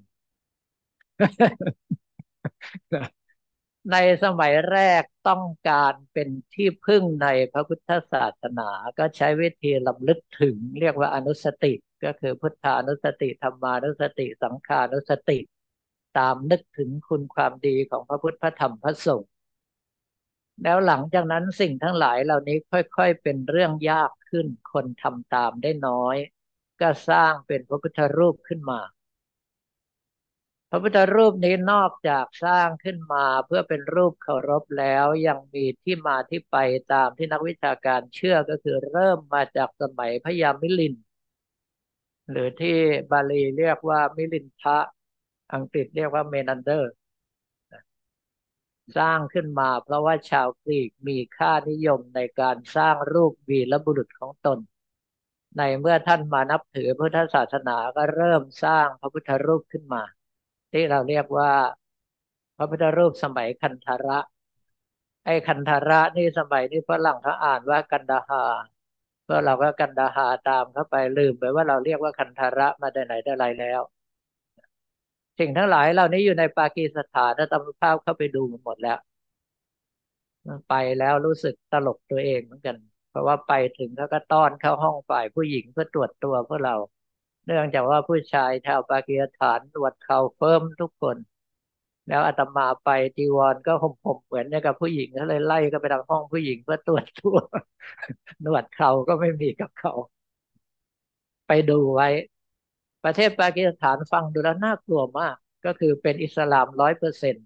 [3.91, 11.73] ในสมัยแรกต้องการเป็นที่พึ่งในพระพุทธศาสนา ก็ใช้วิธีลำลึกถึง เรียกว่าอนุสติ
[12.04, 15.39] ก็คือพุทธานุสติธรรมานุสติ สังขานุสติ
[16.17, 19.32] ตามนึกถึงคุณความดีของพระพุทธพระธรรมพระสงฆ์
[20.63, 26.17] แล้วหลังจากนั้นสิ่งทั้งหลายเหล่านี้ค่อย ๆ เป็นเรื่องยากขึ้นคนทำตามได้น้อย
[26.81, 28.79] ก็สร้างเป็นพระพุทธรูปขึ้นมา
[30.69, 36.57] พระพุทธรูปนี้นอกจากสร้างขึ้นมาเพื่อเป็นรูปเคารพแล้วยังมีที่มาที่ไป
[36.93, 40.95] ตามที่นักวิชาการเชื่อก็คือเริ่มมาจากสมัยพญามิลินท์
[42.31, 42.77] หรือที่
[43.11, 44.77] บาลีเรียกว่ามิลินทะ
[45.53, 46.91] อังกฤษเรียกว่าเมนันเดอร์
[48.97, 54.59] สร้างขึ้นมาเพราะว่าชาวกรีกมีค่านิยมในการสร้างรูปวีรบุรุษของตน
[55.57, 60.03] ในเมื่อท่านมานับถือพุทธศาสนาก็เริ่มสร้างพระพุทธรูปขึ้นมา
[60.71, 61.51] ที่เราเรียกว่า
[62.57, 64.17] พระพุทธรูปสมัยคันธระ
[65.25, 68.43] ไอ้คันธระนี่สมัยนี้ฝรั่งเขาอ่านว่ากันดาหา
[69.23, 73.81] เพื่อเราก็กันดาหาตามเข้าไปลืมไปว่าเราเรียกว่าคันธระมาได้ไหนได้ไรแล้ว
[75.39, 78.97] สิ่งทั้งหลายเหล่านี้อยู่ในปากีสถานถ้าตำภาพเข้าไปดูมันหมดแล้ว
[80.67, 82.75] ไปแล้วรู้สึกตลกตัวเองเหมือนกัน
[83.19, 86.75] ราะว่าไปถึงเขาก็ต้อนเข้าห้องฝ่ายผู้หญิงเพื่อตรวจตัวพวกเรา
[87.45, 91.17] เนื่องจากว่าผู้ชายชาวปากีสถานตรวจเข่าเฟิร์มทุกคน
[92.08, 97.38] แล้วอาตมาไปจีวรก็ห่มๆเหมือนกับผู้หญิงก็เลยไล่ก็ไปทางห้องผู้หญิงเพื่อตรวจตัว
[98.45, 99.93] นวดเข่าก็ไม่มีกับเขา
[101.47, 102.08] ไปดูไว้
[103.03, 107.45] ประเทศปากีสถานฟังดูแล้วน่ากลัวมาก ก็คือเป็นอิสลามร้อยเปอร์เซ็นต์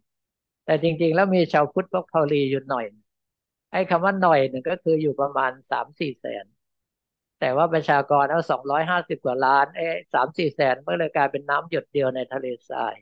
[0.65, 2.86] แต่จริง ๆ แล้วมีชาวพุทธพวกพาลีอยู่หน่อย
[3.73, 6.45] ไอ้คำว่าหน่อยหนึ่งก็คืออยู่ประมาณสามสี่แสน
[7.39, 12.95] แต่ว่าประชากรเอาสองร้อยห้าสิบกว่าล้านเอ้สามสี่แสนเมื่อเลยกลายเป็นน้ำหยดเดียวในทะเลทราย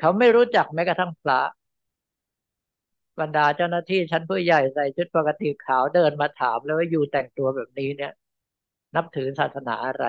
[0.00, 1.40] เขาไม่รู้จักแม้กระทั่งพระ
[3.20, 8.12] บรรดาเจ้าหน้าที่ชั้นผู้ใหญ่ใส่ชุดปกติขาวเดินมาถามแล้วว่าอยู่แต่งตัวแบบนี้เนี่ย
[8.94, 10.04] นับถือศาสนาอะไร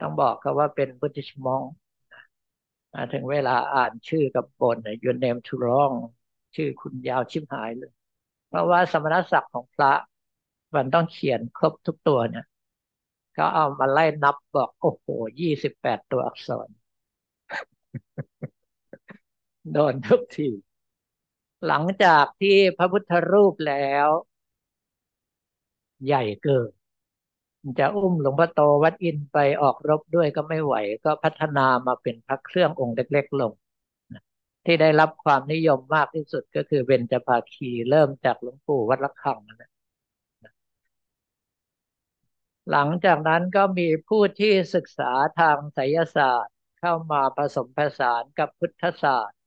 [0.00, 1.64] ต้องบอกเขาว่าเป็นพุทธิชมอง
[2.94, 5.94] มาถึงเวลาอ่านชื่อกับบนเนี่ย your name too long
[6.56, 7.92] ชื่อคุณยาวชิบหายเลย
[8.48, 9.92] เพราะว่าสมณศักดิ์ของพระ
[10.74, 12.44] มันต้องเขียนครบทุกตัวเนี่ย
[13.34, 15.06] เขาเอามาไล่นับบอกโอ้โห
[15.40, 16.70] ยี่สิบแปดตัวอักษร
[19.72, 20.48] โดนทุกที
[21.66, 24.08] หลังจากที่พระพุทธรูปแล้ว
[26.04, 26.70] ใหญ่เกิน
[27.78, 33.52] จะอุ้มหลวงพ่อโตวัดอินไปออกรบด้วยก็ไม่ไหว ก็พัฒนามาเป็นพระเครื่ององค์เล็ก ๆ ลง
[34.64, 39.70] ที่ได้รับความนิยมมากที่สุดก็คือเบญจภาคีเริ่มจากหลวงปู่วัดละคังนะ
[42.70, 49.38] หลังจากนั้นก็มีผู้ที่ศึกษาทางไสยศาสตร์เข้ามาผสมผสานกับพุทธศาสตร์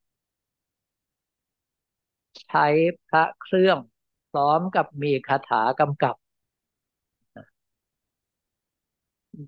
[2.43, 2.67] ใช้
[3.08, 3.78] พระเครื่อง
[4.32, 6.15] พร้อมกับมีคาถากำกับ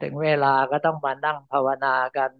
[0.01, 2.31] ถึงเวลาก็ต้องมานั่งภาวนากัน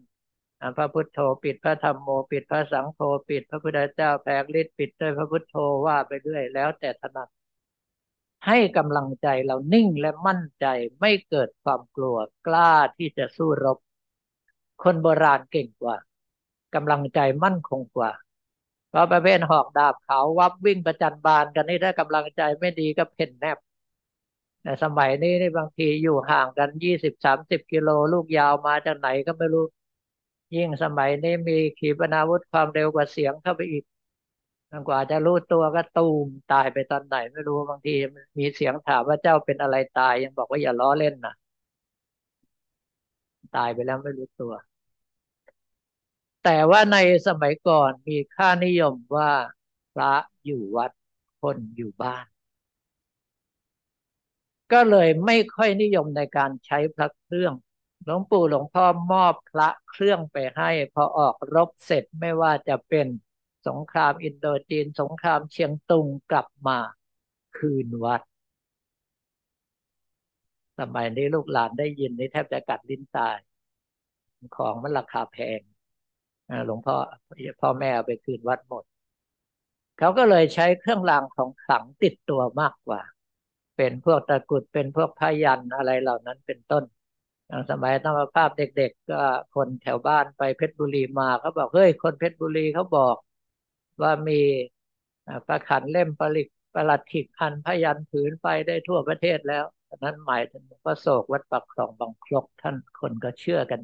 [0.78, 7.30] พระพุทโธปิดพระธรรมโมปิดพระสังโฆปิด พระพุทธเจ้าแผงฤทธิ์ปิดด้วยพระพุทโธว่าไปเรื่อยแล้วแต่ถนัด
[8.48, 10.66] ให้กำลังใจเรานิ่งและมั่นใจ
[11.00, 12.18] ไม่เกิดความกลัว
[12.48, 13.78] กล้าที่จะสู้รบ
[14.84, 15.98] คนโบราณเก่งกว่า
[16.76, 18.12] กำลังใจมั่นคงกว่า
[18.90, 23.58] เพราะประเภทหอกดาบเขาวับวิ่งประจันบานกันนี่ถ้ากำลังใจไม่ดีก็เพ่นแนบ
[24.62, 29.66] แต่สมัยนี้นี่บางทีอยู่ห่างกันยี่สิบสามสิบกิโลลูกยาวมาจากไหนก็ไม่รู้
[30.56, 33.84] ยิ่งสมัยนี้มีขีปนาวุธความเร็วกว่าเสียงเข้าไปอีก
[34.88, 37.92] กว่าจะรู้ตัวก็ตูมตายไปตอนไหน ไม่รู้บางที
[38.40, 41.34] มีเสียงถามว่าเจ้าเป็นอะไรตายยังบอกว่าอย่าล้อเล่นนะ
[43.56, 44.54] ตายไปแล้วไม่รู้ตัว
[46.44, 49.32] แต่ว่าในสมัยก่อนมีค่านิยมว่า
[49.94, 50.14] พระ
[50.46, 50.92] อยู่วัด
[51.42, 52.26] คนอยู่บ้าน
[54.72, 57.54] ก็เลยไม่ค่อยนิยมในการใช้พระเครื่อง
[58.04, 63.08] หลวงปู่หลวงพ่อมอบพระเครื่องไปให้ พอออกรบเสร็จไม่ว่าจะเป็น
[63.68, 66.78] สงครามอินโดจีนสงครามเชียงตุงกลับมา
[67.58, 68.22] คืนวัด
[70.80, 73.38] สมัยนี้ลูกหลานได้ยินนี่แทบจะกัดลิ้นตาย
[74.56, 75.62] ของมันราคาแพง
[76.66, 76.96] หลวงพ่อ
[77.62, 78.84] พ่อแม่เอาไปคืนวัดหมด
[79.98, 83.02] เขาก็เลยใช้เครื่องรางของขลังติดตัวมากกว่า
[83.78, 86.84] เป็นพวกตะกุดเป็นพวกพยันอะไรเหล่านั้นเป็นต้น
[87.48, 89.16] อย่างสมัยธรรมภาพเด็ก ๆ ก็
[89.56, 93.16] คนแถวบ้านไปเพชรบุรีมาเขาบอกเฮ้ยคนเพชรบุรีเขาบอก
[94.02, 94.34] ว่ามี
[95.48, 99.66] พระขันเล่มปริกประหลัดขิกพันพยันผืนไปได้ทั่วประเทศแล้ว
[100.04, 103.82] นั้นหมายถึงพระโศกวัดปักคลองบางคลกท่านคนก็เชื่อกัน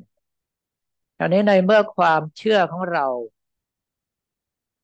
[1.18, 3.06] คราวนี้ในเมื่อความเชื่อของเรา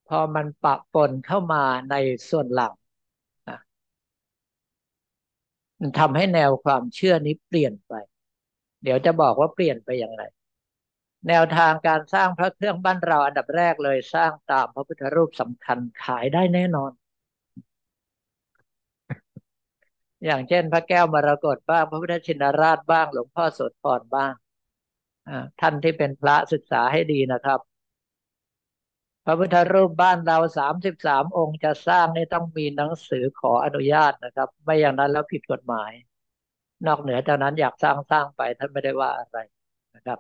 [0.07, 1.95] พอมันปะปนเข้ามาใน
[2.29, 2.73] ส่วนหลัง
[5.79, 7.93] มันทำให้แนวความเชื่อนี้เปลี่ยนไป
[8.83, 10.23] เดี๋ยวจะบอกว่าเปลี่ยนไปอย่างไร
[11.27, 16.91] แนวทางการสร้างพระเครื่องบ้านเราอันดับแรกเลยสร้างตามพระพุทธรูปสำคัญขายได้แน่นอน
[20.25, 24.33] อย่างเช่น พระแก้วมรกตบ้าง พระพุทธชินราชบ้าง หลวงพ่อโสธรบ้าง
[25.59, 27.59] ท่านที่เป็นพระศึกษาให้ดีนะครับ
[29.25, 35.91] พระพุทธรูปบ้านเราสามสิบสามองค์จะสร้างนี่ต้องมีหนังสือขออนุญาตนะครับ ไม่อย่างนั้นแล้วผิดกฎหมาย
[36.87, 39.37] นอกเหนือจากนั้นอยากสร้างสร้างไปท่านไม่ได้ว่าอะไร
[39.95, 40.19] นะครับ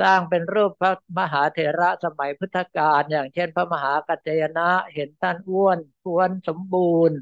[0.00, 7.18] สร้างเป็นรูปพระมหาเถระสมัยพุทธกาลอย่างเช่น พระมหากัจจยนะเห็นท่านอ้วนควรสมบูรณ์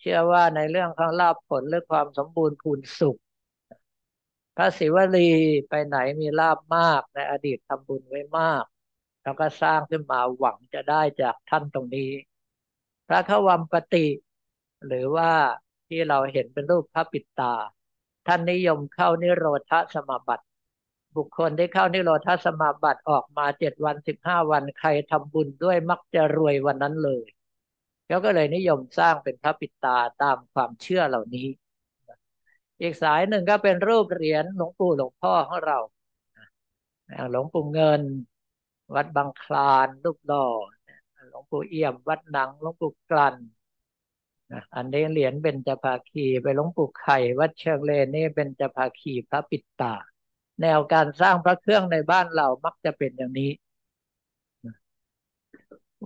[0.00, 3.16] เชื่อว่าในเรื่องของลาภผลหรือความสมบูรณ์พูนสุข
[4.56, 5.30] พระศิวลี
[5.68, 8.64] ไปไหนมีลาบมากในอดีตทำบุญไว้มาก
[9.22, 12.10] แล้วก็สร้างขึ้นมาหวังจะได้จากท่านตรงนี้
[13.08, 14.06] พระขวัมปติ
[14.86, 15.30] หรือว่า
[15.88, 17.54] ที่เราเห็นเป็นรูปพระปิดตา
[18.26, 20.44] ท่านนิยมเข้านิโรธสมาบัติ
[21.16, 27.26] บุคคลที่เข้านิโรธสมาบัติออกมาเจ็ดวันสิบห้าวันใครทำบุญด้วยมักจะรวยวันนั้นเลย
[28.06, 31.46] เขาก็เลยนิยมสร้างเป็นพระปิตาตามความเชื่อเหล่านี้
[32.80, 35.78] อีกสายหนึ่งก็เป็นรูปเหรียญหลวงปู่หลวงพ่อของเรา
[37.30, 38.02] หลวงปู่เงิน
[38.94, 40.46] วัดบางคลานลูกดอ
[41.28, 43.36] หลวงปู่เอี่ยม วัดหนังหลวงปู่กลัน
[44.74, 49.94] อันนี้เหรียญเป็นจภาคีไปหลวงปู่ไข่ วัดเชิงเลนนี่เป็นจภาคีพระปิดตา
[50.60, 53.50] แนวการสร้างพระเครื่องในบ้านเรามักจะเป็นอย่างนี้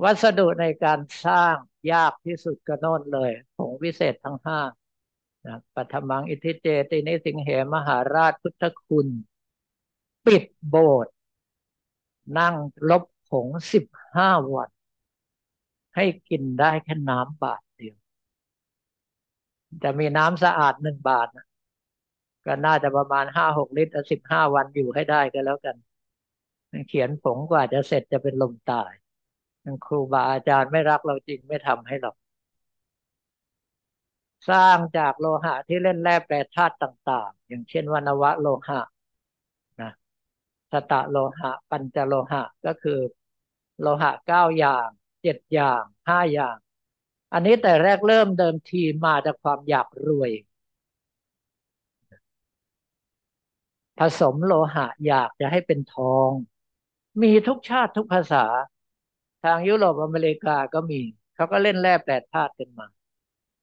[0.03, 1.57] วัสดุในการสร้าง
[1.93, 4.61] ยากที่สุดก็โน่นเลยผงวิเศษทั้งห้า
[5.47, 9.09] นะปัทมังอิทิเจตินิสิงเหมหาราชพุทธคุณ
[10.27, 11.15] ปิดโบสถ์
[12.39, 12.55] นั่ง
[12.89, 14.71] ลบผงสิบห้าวัน
[15.95, 17.70] ให้กินได้แค่น้ำบาทเดียว
[19.83, 21.47] จะมีน้ำสะอาดหนึ่งบาทนะ
[22.47, 25.77] ก็น่าจะประมาณห้าหกลิตรสิบห้าวันอยู่ให้ได้ก็แล้วกัน
[26.89, 28.93] เขียนผงกว่าจะเสร็จจะเป็นลมตาย
[29.87, 32.17] ครูบาอาจารย์ไม่รักเราจริงไม่ทำให้หรอก
[34.49, 38.81] สร้างจากโลหะที่เล่นแร่แปรธาตุต่าง ๆ อย่างเช่นวนวะโลหะ
[39.81, 39.91] นะ
[40.73, 42.99] สตะโลหะ ปัญจโลหะก็คือ
[43.81, 44.89] โลหะเก้าอย่าง
[45.23, 46.57] เจ็ดอย่างห้าอย่าง
[47.33, 50.31] อันนี้แต่แรกเริ่มเดิมทีมาจากความอยากรวย
[53.99, 56.31] ผสมโลหะอยากจะให้เป็นทอง
[57.23, 58.45] มีทุกชาติทุกภาษา
[59.43, 61.01] ทางยุโรปอเมริกาก็มี
[61.35, 62.87] เขาก็เล่นแร่แปรธาตุกันมา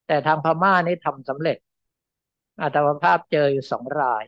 [0.08, 1.58] แต่ทางพม่านี่ทำสำเร็จ
[2.62, 4.26] อาตมาภาพเจออยู่สองราย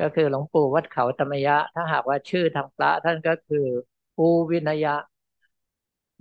[0.00, 3.66] ก็คือหลวงปู่วัดเขาธรรมยะ ถ้าหากว่าชื่อทางพระท่านก็คือ
[4.16, 4.94] ปูวินยะ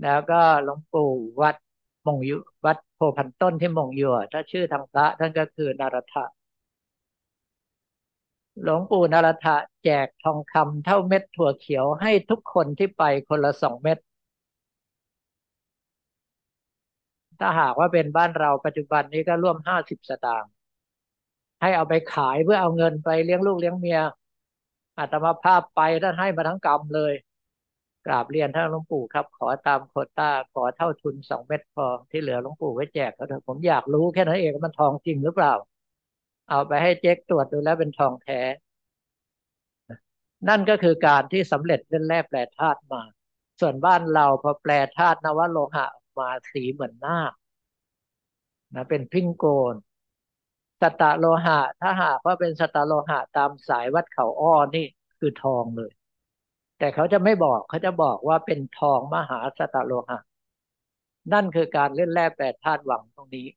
[0.02, 1.12] แล้วก็หลวงปู่
[1.42, 1.56] วัด
[2.08, 6.24] มงยุวัดโพพันต้นที่มงยัวถ้าชื่อทางพระท่านก็คือนารทะ
[8.64, 13.98] หลวงปู่นารทะแจกทองคำเท่าเม็ดถั่วเขียวให้ทุกคนที่ไปคนละสองเม็ด
[17.40, 20.52] ถ้าหากว่าเป็นบ้านเราปัจจุบันนี้ก็ร่วมห้าสิบสตางค์
[21.62, 24.00] ให้เอาไปขายเพื่อเอาเงินไปเลี้ยงลูกเลี้ยงเมีย
[24.98, 27.14] อาตมาภาพไปท่านให้มาทั้งกรรมเลย
[28.08, 35.54] กราบเรียนท่านหลวงปู่ครับ ขอตามโคต้าขอเท่าทุนสองเม็ดพอที่เหลือหลวงปู่ไว้แจกเขาเถอะผมอยากรู้แค่นั้นเองมันทองจริงหรือเปล่า
[36.50, 38.40] เอาไปให้เจ๊กตรวจดูแล้วเป็นทองแท้
[40.50, 43.02] นั่นก็คือการที่สำเร็จเล่นแร่แปรธาตุมา
[43.60, 47.20] ส่วนบ้านเราพอแปรธาตุนวโลหะมาสีเหมือนหน้า
[48.76, 49.76] นะเป็นพิงโกน
[50.82, 54.86] สตะโลหะ ถ้าหากว่าเป็นสตะโลหะตามสายวัดเขาอ้อนี่
[55.20, 55.92] คือทองเลย
[56.78, 60.20] แต่เขาจะไม่บอกเขาจะบอกว่าเป็นทองมหาสตะโลหะ
[61.34, 63.48] นั่นคือการเล่นแร่แปดธาตุหวังตรงนี้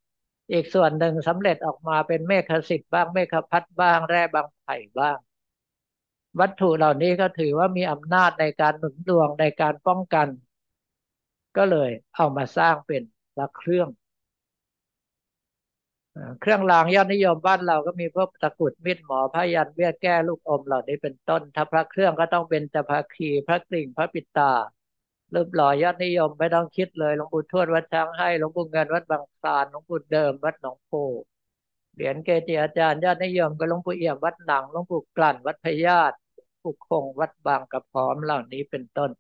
[0.53, 5.18] อีกส่วนหนึ่งสำเร็จออกมาเป็นเมฆสิทธิ์บ้างเมฆพัดบ้างแร่บางไผ่บ้าง
[6.41, 10.29] วัตถุเหล่านี้ก็ถือว่ามีอำนาจในการหนุนดวงในการป้องกัน
[11.57, 13.03] ก็เลยเอามาสร้างเป็น
[13.35, 13.89] พระเครื่อง
[16.41, 24.53] เครื่องรางยอดนิยมบ้านเราก็มีพวกตะกุดมิดหมอพยันเบี้ยแก้ลูกอมเหล่านี้เป็นต้น ถ้าพระเครื่องก็ต้องเป็นจะพระคี พระกลิ่งพระปิตา
[25.35, 30.91] รูปหล่อยอดนิยมไม่ต้องคิดเลยหลวงปู่ทวดวัดช้างให้หลวงปู่เงินวัดบางคลานหลวงปู่เดิมวัดหนองโพ
[31.95, 36.13] เหรียญเกจิอาจารย์ยอดนิยมก็หลวงปู่เอี่ยมวัดหนังหลวงปู่กลั่นวัดพญาต
[36.63, 39.11] ปู่คงวัดบางกระพร้อมเหล่านี้เป็นต้น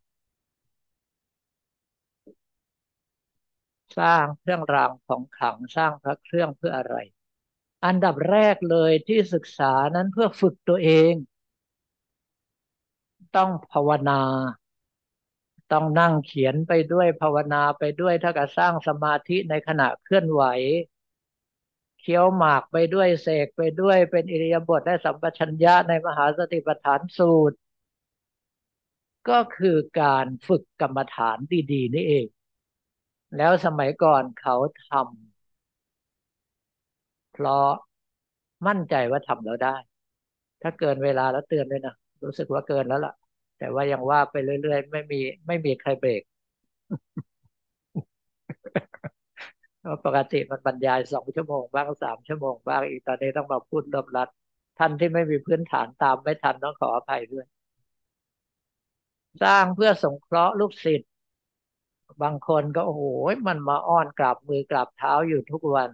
[3.98, 6.96] สร้างเครื่องรางของขลังสร้างพระเครื่องเพื่ออะไร
[7.84, 11.12] อันดับแรกเลยที่ศึกษานั้นเพื่อฝึกตัวเอง
[13.36, 14.20] ต้องภาวนา
[15.72, 20.42] ต้องนั่งเขียนไปด้วยภาวนาไปด้วยถ้ากับสร้างสมาธิในขณะเคลื่อนไหว
[22.00, 27.56] เคี้ยวหมากไปด้วยเสกไปด้วยเป็นอิริยาบถได้สัมปชัญญะในมหาสติปัฏฐานสูตร
[29.28, 31.38] ก็คือการฝึกกรรมฐาน
[31.72, 32.26] ดี ๆ นี่เอง
[33.36, 37.68] แล้วสมัยก่อนเขาทำเพราะ
[38.66, 39.76] มั่นใจว่าทำแล้วได้
[40.62, 43.14] ถ้าเกินเวลาแล้วเตือนด้วยนะรู้สึกว่าเกินแล้วล่ะ
[43.58, 46.22] แต่ว่ายังว่าไปเรื่อยๆไม่มี ไม่มีใครเบรก
[50.04, 54.28] ปกติมันบรรยายสองชั่วโมงบ้างสามชั่วโมงบ้างอีกตอนนี้ต้องมาพูดรวบรัด
[54.78, 57.46] ท่านที่ไม่มีพื้นฐานตามไม่ทันต้องขออภัยด้วย
[59.42, 61.09] สร้างเพื่อสงเคราะห์ลูกศิษย์
[62.22, 63.04] บางคนก็โอ้โห
[63.48, 65.90] มันมาอ้อนกราบมือกราบเท้าอยู่ทุกวัน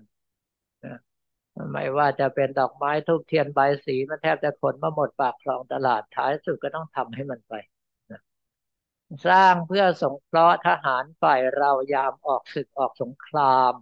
[1.72, 7.52] ไม่ว่าจะเป็นดอกไม้ทุกเทียนใบสี มันแทบจะขนมาหมดปากคลองตลาดท้ายสุดก็ต้องทำให้มันไป
[9.26, 13.72] สร้างเพื่อสงเคราะห์ทหารฝ่ายเรายามออกศึกออกสงคราม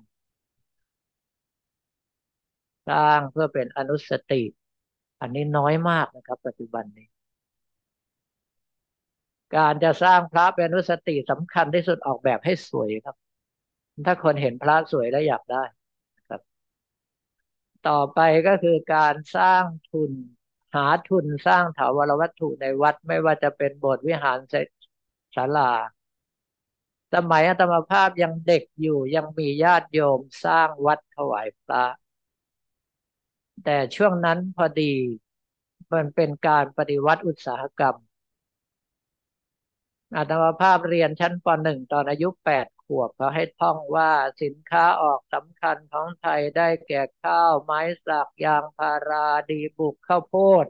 [2.89, 4.43] สร้างเพื่อเป็นอนุสติ
[5.21, 7.14] อันนี้น้อยมากนะครับ ปัจจุบันนี้
[9.57, 13.17] การจะสร้างพระเป็นอนุสติสำคัญที่สุดออกแบบให้สวยครับ
[14.07, 15.63] ถ้าคนเห็นพระสวยแล้วอยากได้
[16.29, 16.41] ครับ
[17.89, 20.13] ต่อไปก็คือการสร้างทุน
[20.75, 24.39] หาทุนสร้างถาวรวัตถุในวัด ไม่ว่าจะเป็นโบสถ์วิหาร
[25.37, 25.71] ศาลา
[27.15, 31.85] สมัยอาตมาภาพยังเด็กอยู่ยังมีญาติโยมสร้างวัดถวายพระ
[33.65, 34.93] แต่ช่วงนั้นพอดี
[35.93, 37.97] มันเป็นการปฏิวัติอุตสาหกรรม
[40.17, 44.11] อาตมาภาพเรียนชั้นป .1 ตอนอายุแปดขวบเขาให้ท่องว่า
[44.43, 50.35] สินค้าออกสำคัญของไทยได้แก่ข้าวไม้สักยางพาราดีบุกข้าวโพ
[50.65, 50.67] ด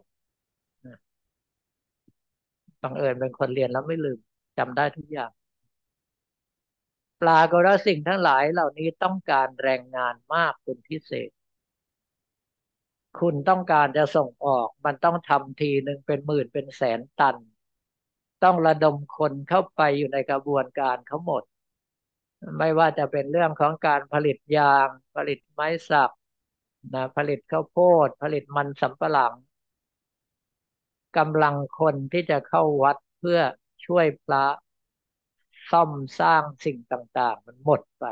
[2.82, 4.18] บังเอิญเป็นคนเรียนแล้วไม่ลืม
[4.58, 5.30] จำได้ทุกอย่าง
[7.20, 11.30] ปลากระสิ่งทั้งหลายเหล่านี้ต้องการแรงงานมากเป็นพิเศษ
[13.18, 17.36] คุณต้องการจะส่งออก มันต้องทำทีหนึ่งเป็นหมื่นเป็นแสนตัน
[18.44, 21.42] ต้องระดมคนเข้าไปอยู่ในกระบวนการเขาหมด
[22.58, 26.10] ไม่ว่าจะเป็นเรื่องของการผลิตยาง ผลิตไม้สัก
[26.94, 29.32] นะผลิตข้าวโพด ผลิตมันสำปะหลัง
[31.18, 33.40] กำลังคนที่จะเข้าวัดเพื่อ
[33.86, 34.44] ช่วยพระ
[35.70, 35.90] ซ่อม
[36.20, 38.04] สร้างสิ่งต่างๆ มันหมดไป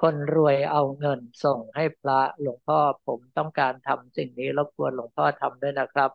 [0.00, 6.10] คนรวยเอาเงินส่งให้พระหลวงพ่อผมต้องการทำสิ่งนี้รบกวนหลวงพ่อทำด้วยนะครับ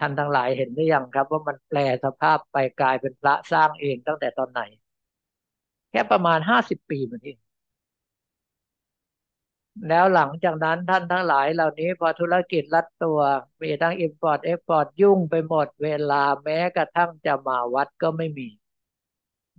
[0.00, 4.60] ท่านทั้งหลายเห็นหรือยังครับ ว่ามันแปลสภาพไปกลายเป็นพระสร้างเองตั้งแต่ตอนไหน
[5.90, 7.38] แค่ประมาณห้าสิบปีมันเอง
[9.88, 13.20] แล้วหลังจากนั้นท่านทั้งหลายเหล่านี้พอธุรกิจรัดตัว
[13.62, 18.48] มีทั้ง import export ยุ่งไปหมด เวลาแม้กระทั่งจะมาวัดก็ไม่มี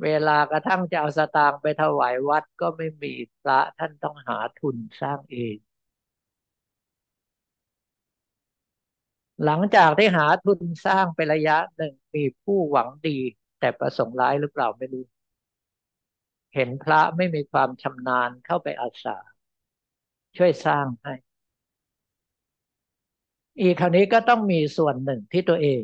[0.01, 5.57] เวลากระทั่งจะเอาสตางค์ไปถวายวัดก็ไม่มีพระท่านต้องหาทุนสร้างเอง
[9.43, 13.17] หลังจากที่หาทุนสร้างไประยะหนึ่งมีผู้หวังดี
[13.59, 15.03] แต่ประสงค์ร้ายหรือเปล่าไม่รู้
[16.53, 19.17] เห็นพระไม่มีความชำนาญเข้าไปอาสา
[20.37, 21.13] ช่วยสร้างให้
[23.61, 25.81] อีกคราวนี้ก็ต้องมีส่วนหนึ่งที่ตัวเอง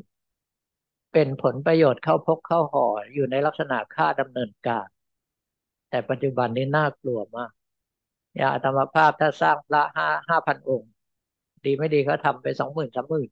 [1.13, 4.87] เป็นผลประโยชน์เข้าพกเข้าห่ออยู่ในลักษณะค่าดำเนินการ
[5.89, 7.51] แต่ปัจจุบันนี้น่ากลัวมาก
[8.37, 10.91] อย่าธรรมภาพถ้าสร้างพระห้าห้าพันองค์
[11.65, 13.29] ดีไม่ดีเขาทำไปสองหมื่นสามหมื่น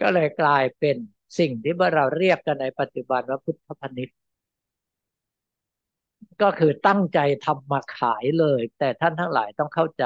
[0.00, 0.96] ก็เลยกลายเป็น
[1.38, 4.18] สิ่งที่เราเรียกกันในปัจจุบันว่าพุทธพณิชย์
[6.42, 10.04] ก็คือตั้งใจทำมาขายเลย แต่ท่านทั้งหลายต้องเข้าใจ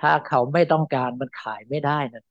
[0.00, 2.24] ถ้าเขาไม่ต้องการมันขายไม่ได้นะ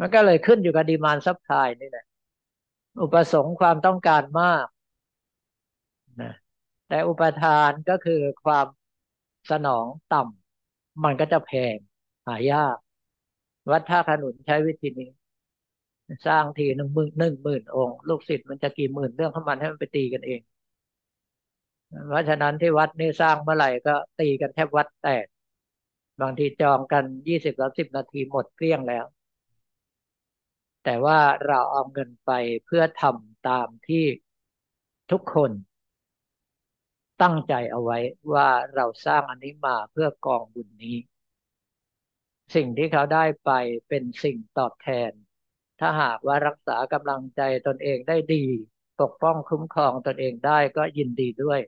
[0.00, 2.04] มันก็เลยขึ้นอยู่กับดีมานซับพลายนี่แหละ
[3.02, 4.66] อุปสงค์ความต้องการมาก
[6.20, 6.32] นะ
[6.88, 8.66] แต่อุปทานก็คือความ
[9.50, 11.76] สนองต่ำมันก็จะแพง
[12.26, 12.76] หายาก
[13.70, 15.08] วัดท่าขนุนใช้วิธีนี้
[16.26, 20.40] สร้างทีหนึ่งหมื่นหนึ่งหมื่นองค์ลูกศิษย์มันจะกี่หมื่นเรื่องของมันให้มันไปตีกันเอง
[22.06, 25.26] เพราะฉะนั้นที่วัดนี่สร้างเมื่อไหร่ก็ตีกันแทบวัดแตก
[26.20, 29.04] บางทีจองกันยี่สิบสามสิบนาทีหมดเกลี้ยงแล้ว
[30.84, 32.30] แต่ว่าเราเอาเงินไป
[32.66, 34.04] เพื่อทำตามที่
[35.10, 35.50] ทุกคน
[37.22, 37.98] ตั้งใจเอาไว้
[38.32, 40.96] ว่าเราสร้างอันนี้มาเพื่อกองบุญนี้
[42.54, 43.50] สิ่งที่เขาได้ไป
[43.88, 45.12] เป็นสิ่งตอบแทน
[45.80, 48.46] ถ้าหากว่ารักษากำลังใจตนเองได้ดี
[49.00, 51.60] ปกป้องคุ้มครองตนเองได้ก็ยินดีด้วย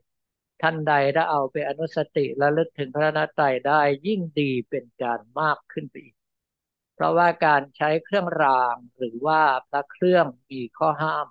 [0.62, 6.14] ท่านใดถ้าเอาไปอนุสติและลึกถึงพระนาตรัยได้ยิ่งดีเป็นการมากขึ้นไปอีก
[6.94, 11.26] เพราะว่าการใช้เครื่องรางหรือว่าพระเครื่องมีข้อห้าม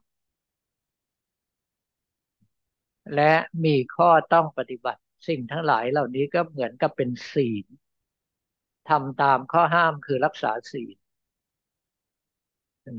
[3.16, 3.34] และ
[3.66, 7.66] มีข้อต้องปฏิบัติ สิ่งทั้งหลายเหล่านี้ก็เหมือนกับเป็นศีล
[8.90, 10.98] ทำตามข้อห้ามคือรักษาศีล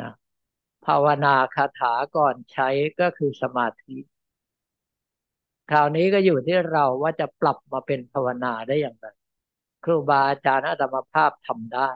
[0.03, 0.13] นะ
[0.87, 2.69] ภาวนาคาถาก่อนใช้
[3.01, 3.97] ก็คือสมาธิ
[5.71, 9.07] คราวนี้ก็อยู่ที่เราว่าจะปรับมาเป็นภาวนาได้อย่างไร
[9.85, 11.89] ครูบาอาจารย์อัตมภาพทำได้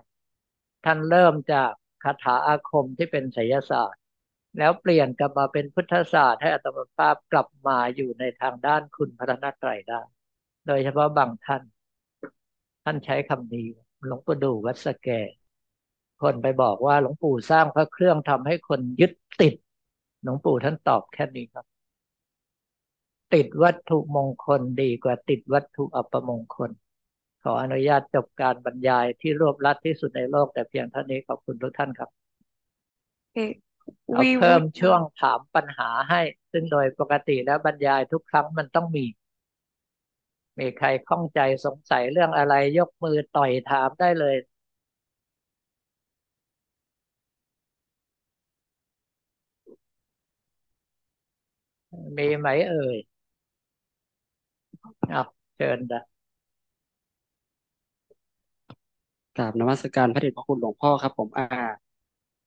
[0.84, 1.72] ท่านเริ่มจาก
[2.04, 4.02] คาถาอาคมที่เป็นไสยศาสตร์
[4.58, 10.02] แล้วเปลี่ยนกลับมาเป็นพุทธศาสตร์ให้อัตมภาพกลับมาอยู่ในทางด้านคุณพระนาตรัยได้
[10.66, 11.62] โดยเฉพาะบางท่าน
[12.84, 13.66] ท่านใช้คำนี้
[14.06, 15.08] หลวงปู่ดูวัดสแก
[16.22, 19.54] คนไปบอกว่าหลวงปู่สร้างพระเครื่องทำให้คนยึดติด
[20.22, 21.66] หลวงปู่ท่านตอบแค่นี้ครับ
[23.34, 26.70] ติดวัตถุมงคลดีกว่าติดวัตถุอัปมงคล
[27.42, 32.10] ขออนุญาตจบการบรรยายที่รวบรัดที่สุดในโลกแต่เพียงเท่านี้ขอบคุณทุกท่านครับ
[34.10, 36.20] เราเพิ่มช่วงถามปัญหาให้
[36.52, 39.04] ซึ่งโดยปกติแล้วบรรยายทุกครั้งมันต้องมี
[40.60, 44.36] มีใครข้องใจสงสัยเรื่องอะไรยกมือต่อยถามได้เลย
[52.16, 52.96] มีไหมเอ่ย
[55.08, 55.20] เอา
[55.54, 56.00] เชิญนะ
[59.36, 61.44] กราบนมัสการพระเดชพระคุณหลวงพ่อครับ ผมอ่า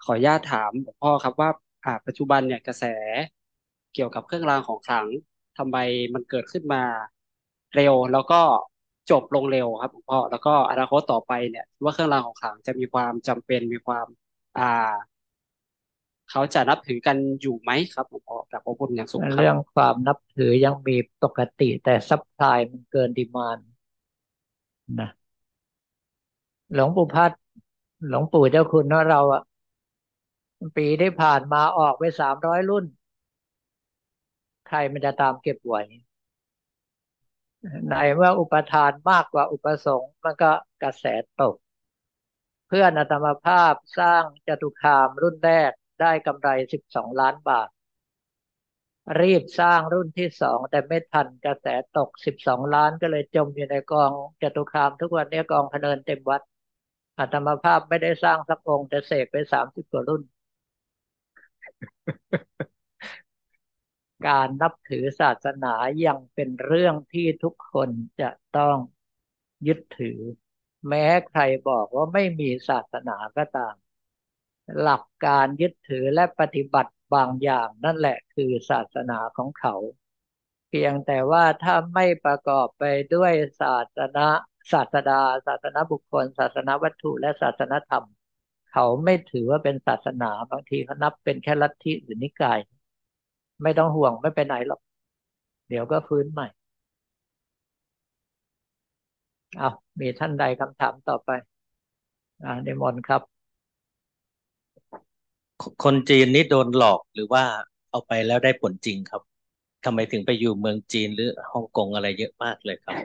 [0.04, 1.50] ขออนุญาตถามหลวงพ่อครับว่า
[1.86, 2.84] อ่า ปัจจุบันเนี่ยกระแส
[3.94, 5.08] เกี่ยวกับเครื่องรางของขลัง
[5.58, 5.78] ทำไม
[6.14, 6.84] มันเกิดขึ้นมา
[7.76, 8.42] เร็วแล้วก็
[9.10, 14.08] จบลงเร็วครับหลวงพ่อแล้วก็อนาคตต่อไปเนี่ย ว่าเครื่องรางของขลังจะมีความจำเป็นมีความ
[14.58, 14.64] อ่า
[16.30, 23.60] เขาจะนับถือกันอยู่ไหมครับหลวงพ่อกับพระพุทธอย่างสูงเรื่องความนับถือยังมีปกติ แต่ซัพพลายมันเกินดีมาน
[24.98, 25.08] นะ
[26.74, 27.32] หลวงปู่พัด
[28.08, 29.42] หลวงปู่เจ้าคุณเนาะเราอะ
[30.76, 32.86] ปีที่ผ่านมาออกไปสามร้อยรุ่น
[34.68, 35.82] ใครมันจะตามเก็บไว้
[37.90, 40.52] ในเมื่ออุปทานมากกว่าอุปสงค์มันก็
[40.82, 41.06] กระแส
[41.42, 41.56] ตก
[42.68, 47.70] เพื่อนอัตมภาพสร้างจตุคามรุ่นแรกได้กำไรสิบสองล้านบาท
[49.20, 54.12] รีบสร้างรุ่นที่สองแต่ไม่ทันกระแสตกสิบสองล้านก็เลยจมอยู่ในกอง
[54.42, 56.42] จตุคามทุกวันนี้กองพเนินเต็มวัด
[57.20, 60.22] อัตมภาพไม่ได้สร้างสักองค์แต่เสกไปสามสิบกว่ารุ่น
[64.26, 65.74] การนับถือศาสนา
[66.06, 68.78] ยังเป็นเรื่องที่ทุกคนจะต้อง
[69.68, 70.20] ยึดถือ
[70.88, 73.76] แม้ใครบอกว่าไม่มีศาสนาก็ตาม
[74.82, 79.74] หลักการยึดถือและปฏิบัติบางอย่างนั่นแหละคือศาสนาของเขา
[80.70, 82.84] เพียงแต่ว่าถ้าไม่ประกอบไป
[83.16, 84.28] ด้วยศาสนา
[84.74, 88.06] ศาสดา ศาสนาบุคคล ศาสนาวัตถุและศาสนาธรรม
[88.72, 92.60] เขาไม่ถือว่าเป็นศาสนาบางทีเขานับเป็นแค่ลัทธิหรือนิกาย
[93.64, 94.80] ไม่ต้องห่วงไม่ไปไหนหรอก
[95.70, 96.48] เดี๋ยวก็ฟื้นใหม่
[99.58, 101.30] เอามีท่านใดคำถามต่อไป
[102.44, 103.22] อ่าในมนครับ
[105.84, 107.44] คนจีนนี่โดนหลอกหรือว่า
[107.90, 109.22] เอาไปแล้วได้ผลจริงครับ
[109.86, 112.98] ทำไมถึงไปอยู่เมืองจีนหรือฮ่องกงอะไรเยอะมากเลยครับ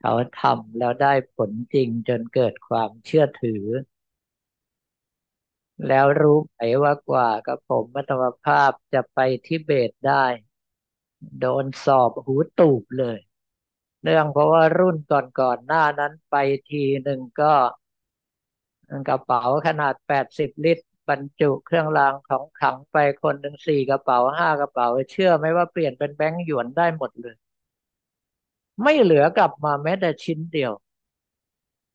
[0.00, 3.62] เขาทำแล้วได้ผลจริงจนเกิดความเชื่อถือ
[5.86, 10.24] แล้วรู้ไหมว่ากว่ากับผมมัตมภาพจะไปทิเบตได้
[11.40, 13.18] โดนสอบหูตูบเลย
[14.02, 16.34] เนื่องเพราะว่ารุ่นก่อนๆหน้านั้นไป
[16.70, 17.54] ทีหนึ่งก็
[19.08, 27.36] กระเป๋าขนาดแปดสิบลิตร บรรจุเครื่องรางของขังไปคนหนึ่งสี่กระเป๋าห้ากระเป๋า เชื่อไหมว่าเปลี่ยนเป็นแบงก์หยวนได้หมดเลย
[28.82, 30.72] ไม่เหลือกลับมาแม้แต่ชิ้นเดียว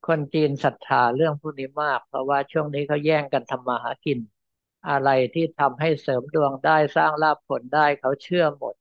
[0.06, 4.18] คนจีนศรัทธาเรื่องพวกนี้มาก เพราะว่าช่วงนี้เขาแย่งกันทำมาหากิน
[4.90, 8.74] อะไรที่ทำให้เสริมดวงได้สร้างลาภผลได้เขาเชื่อหมด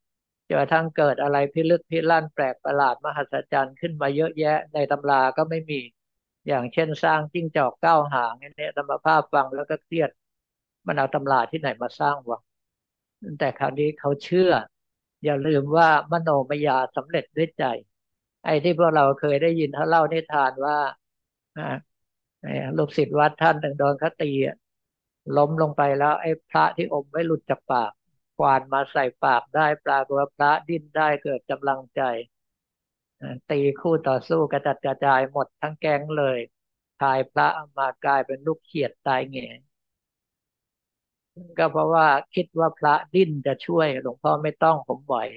[0.49, 5.79] จนทั้งเกิดอะไรพิลึกพิลั่นแปลกประหลาดมหัศจรรย์ขึ้นมาเยอะแยะในตำราก็ไม่มี
[6.47, 10.09] อย่างเช่นสร้างจิ้งจอกเก้าหางเนี่ยธรรมภาพฟังแล้วก็เครียด
[10.87, 12.39] มันเอาตำราที่ไหนมาสร้างวะ
[13.39, 14.51] แต่คราวนี้เขาเชื่อ
[15.23, 17.63] อย่าลืมว่ามโนมยาสำเร็จด้วยใจ
[18.45, 20.77] ไอ้ที่พวกเราเคยได้ยินเขาเล่านิทานว่า
[21.57, 24.55] นี่ยลูกศิษย์วัดท่านหนึ่งโดนเขาตีอะ
[25.37, 27.91] ล้มลงไปแล้ว ไอ้พระที่อมไว้หลุดจากปาก
[28.37, 32.01] ควานมาใส่ปากได้ปรากฏว่าพระดิ้นได้เกิดกำลังใจ
[33.49, 36.37] ตีคู่ต่อสู้กระจัดกระจายหมดทั้งแก๊งเลย
[36.99, 37.47] ชายพระ
[37.77, 39.47] มากลายเป็นลูกเขียดตายแง่
[41.57, 45.27] ก็เพราะว่าคิดว่าพระดิ้นจะช่วยหลวงพ่อไม่ต้องผมบ่อย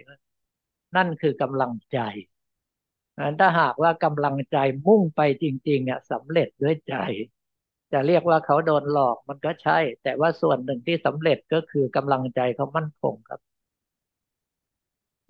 [0.97, 1.99] นั่นคือกำลังใจ
[3.41, 4.57] ถ้าหากว่ากำลังใจ
[4.87, 6.95] มุ่งไปจริง ๆ เนี่ยสำเร็จด้วยใจ
[7.93, 13.41] จะเรียกว่าเขาโดนหลอกมันก็ใช่ แต่ว่าส่วนหนึ่งที่สำเร็จก็คือกำลังใจเขามั่นคงครับ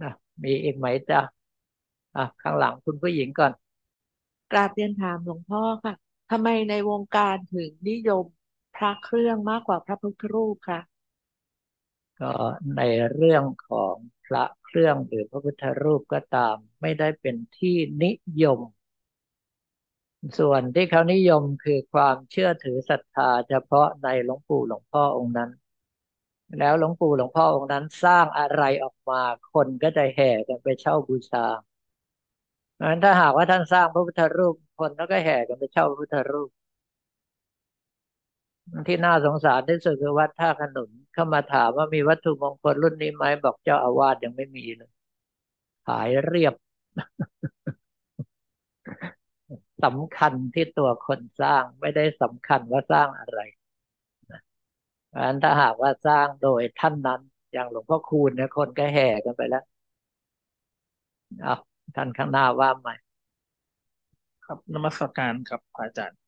[0.03, 0.13] นะ
[0.45, 1.21] มีอีกไหมจ๊ะ
[2.17, 3.53] อะข้างหลังคุณผู้หญิงก่อน
[4.53, 5.95] กราบเรียนถามหลวงพ่อค่ะ
[6.31, 8.25] ทำไมในวงการถึงนิยม
[8.77, 10.81] พระเครื่องมากกว่าพระพุทธรูปคะ
[12.21, 12.33] ก็
[12.77, 12.81] ใน
[13.15, 18.13] เรื่องของพระเค รื่อง หรือพระพุทธรูปก็ตาม ไม่ได้เป็นที่นิ
[18.43, 18.61] ยม
[20.39, 25.51] ส่วนที่เขานิยมคือความเชื่อถือศรัทธาเฉพาะในหลวงปู่หลวงพ่อองค์นั้น
[26.59, 29.23] แล้วหลวงปู่หลวงพ่อองค์นั้นสร้างอะไรออกมา
[29.53, 31.47] คนก็จะแห่กันไปเช่าบูชา
[32.75, 36.51] เพราะฉะนั้นถ้าหากว่าท่านสร้างพระพุทธรูปคนก็แห่กันไปเช่าพระพุทธรูป
[38.87, 44.91] ที่น่าสงสารที่สุดคือวัดท่าขนุนเข้ามาถามว่ามีวัตถุมงคลรุ่นนี้ไหมบอกเจ้าอาวาสยังไม่มีเลย
[45.89, 46.55] หายเรียบ
[49.85, 53.41] สำคัญที่ตัวคนสร้างไม่ได้สำคัญว่าสร้างอะไร
[55.09, 57.21] เพราะฉะนั้นถ้าหากว่าสร้างโดยท่านนั้น
[57.53, 59.65] อย่างหลวงพ่อคูณเนี่ยคนก็แห่กันไปแล้ว
[61.43, 61.55] เอา
[61.97, 62.95] ท่านข้างหน้าว่าใหม่
[64.45, 66.19] ครับนมัสการครับอาจารย์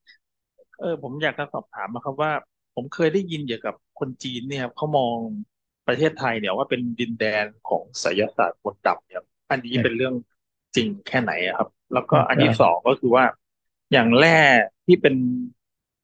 [0.79, 2.33] เออผมอยากจะสอบถามนะครับว่า
[2.75, 5.17] ผมเคยได้ยินเกี่ยวกับคนจีนเนี่ยเขามอง
[5.87, 10.15] ประเทศไทยเนี่ยว่าเป็นดินแดนของไสยศาสตร์มนต์ดำเนี่ยอันนี้เป็นเรื่อง
[10.77, 13.25] จริงแค่ไหนครับ แล้วก็อันที่สองก็คือว่า
[13.93, 14.41] อย่างแร่
[14.87, 15.15] ที่เป็น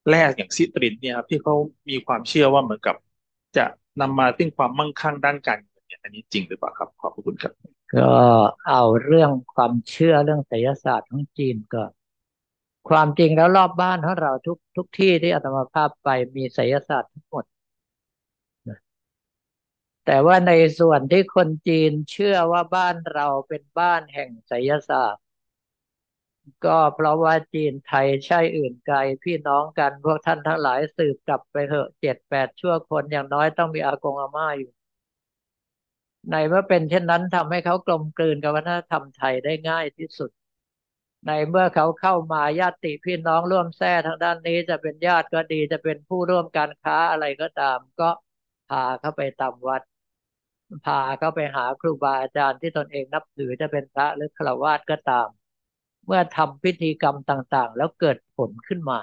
[0.08, 1.54] แร่อย่างซิตรินเนี่ยครับที่เขา
[1.88, 2.96] มีความเชื่อว่าเหมือนกับ
[3.56, 3.64] จะ
[4.00, 7.54] นำมาซึ่งความมั่งคั่งด้านการเงินเนี่ยอันนี้จริงหรือเปล่าครับ ขอบคุณครับ
[7.94, 8.12] ก็
[8.66, 11.92] เอาเรื่องความเชื่อเรื่องไสยศาสตร์ของจีนก่อน
[12.88, 17.44] ความจริงแล้วรอบบ้านของเราทุกทุกที่ที่อาตมาภาพไปมีไสยศาสตร์ทั้งหมด
[20.06, 25.24] แต่ว่าในส่วนที่คนจีนเชื่อว่าบ้านเราเป็นบ้านแห่งไสยศาสตร์
[26.64, 34.70] ก็เพราะว่าจีนไทยใช่อื่นไกลพี่น้องกันพวกท่านทั้งหลายสืบกลับไปเถอะเจ็ดแปดชั่วคนอย่างน้อยต้องมีอากงอาม่าอยู่
[36.30, 40.30] ในเมื่อเป็นเช่นนั้นทำให้เขากลมกลืนกับวัฒนธรรมไทยได้ง่ายที่สุด
[41.26, 48.10] ในเมื่อเขาเข้ามาญาติพี่น้องร่วมแท้ทางด้านนี้จะเป็นญาติก็ดีจะเป็นผู้ร่วมการค้าอะไรก็ตาม ก็
[48.68, 49.82] พาเข้าไปตามวัด
[50.84, 55.28] พาเข้าไปหาครูบาอาจารย์ที่ตนเองนับถือจะเป็นพระหรือฆราวาสก็ตาม
[56.06, 59.00] เมื่อทำพิธีกรรมต่างๆ แล้วเกิดผลขึ้นมา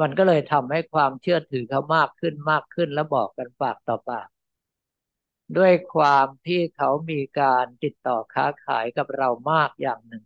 [0.00, 4.28] มันก็เลยทำให้ความเชื่อถือเขามากขึ้นมากขึ้นแล้วบอกกันปากต่อปาก
[5.56, 10.24] ด้วยความที่เขามีการติดต่อค้าขายกับเรามากอย่างหนึ่ง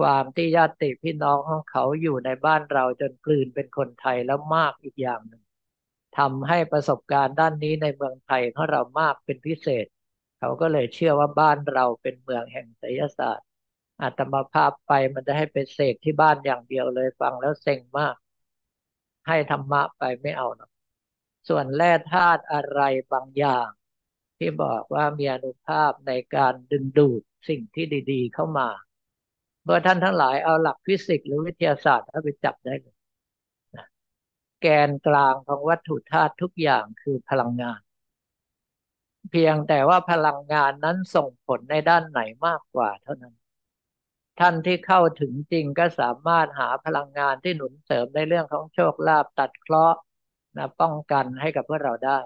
[0.00, 5.42] ความที่ญาติพี่น้องของเขาอยู่ในบ้านเราจนกลืนเป็นคนไทยแล้วมากอีกอย่างหนึ่ง
[6.18, 9.86] ทำให้ประสบการณ์ด้านนี้ในเมืองไทยของเรามากเป็นพิเศษ
[10.38, 13.46] เขาก็เลยเชื่อว่าบ้านเราเป็นเมืองแห่งไสยศาสตร์
[14.02, 18.14] อาตมาภาพไปมันจะให้ไปเสกที่บ้านอย่างเดียวเลยฟังแล้วเซ็งมาก
[19.26, 20.70] ให้ธรรมะไปไม่เอาหรอก
[21.48, 22.80] ส่วนแร่ธาตุอะไร
[23.12, 23.68] บางอย่าง
[24.38, 28.68] ที่บอกว่ามีอนุภาพในการดึงดูดสิ่งที่ดี ๆ เข้ามา
[29.66, 32.96] เมื่อท่านทั้งหลายเอาหลักฟิสิกส์หรือวิทยาศาสตร์เอาไปจับได้เลย
[34.60, 37.80] แกนกลางของวัตถุธาตุทุกอย่างคือพลังงาน
[39.30, 43.34] เพียงแต่ว่าพลังงานนั้นส่งผลในด้านไหนมากกว่าเท่านั้น
[44.40, 49.98] ท่านที่เข้าถึงจริงก็สามารถหาพลังงานที่หนุนเสริมในเรื่องของโชคลาภตัดเคราะห์
[50.56, 52.18] นะป้องกันให้กับพวกเราได้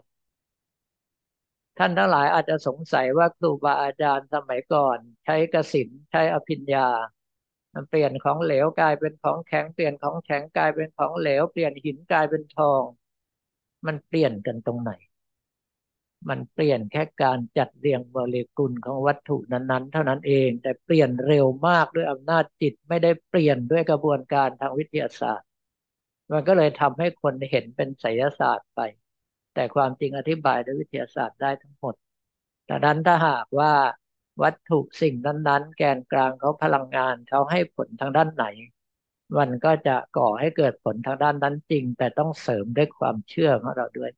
[1.78, 6.88] ท่านทั้งหลายอาจจะสงสัยว่าครูบาอาจารย์สมัยก่อน ใช้กสินใช้อภิญญา
[7.74, 12.84] มันเปลี่ยนของเหลวกลายเป็นของแข็งเปลี่ยนของแข็งกลายเป็นของเหลว เปลี่ยนหินกลายเป็นทอง
[13.86, 14.90] มันเปลี่ยนกันตรงไหน
[16.28, 25.48] มันเปลี่ยนแค่การจัดเรียงโมเลกุลของวัตถุนั้นๆ เท่านั้นเอง แต่เปลี่ยนเร็วมากด้วยอำนาจจิตไม่ได้เปลี่ยนด้วยกระบวนการทางวิทยาศาสตร์
[26.32, 28.80] มันก็เลยทำให้คนเห็นเป็นไสยศาสตร์ไป
[29.54, 31.94] แต่ความจริงอธิบายด้วยวิทยาศาสตร์ได้ทั้งหมด
[32.68, 33.72] ดังนั้นถ้าหากว่า
[34.42, 38.46] วัตถุสิ่งนั้นๆ แกนกลางเขาพลังงานเขาให้ผลทางด้านไหน
[39.38, 44.10] มันก็จะก่อให้เกิดผลทางด้านนั้นจริง แต่ต้องเสริมด้วยความเชื่อของเราด้วย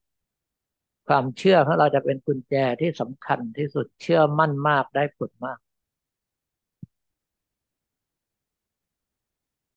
[1.09, 5.59] ความเชื่อของเราจะเป็นกุญแจที่สำคัญที่สุดเชื่อมั่นมากได้ผลมาก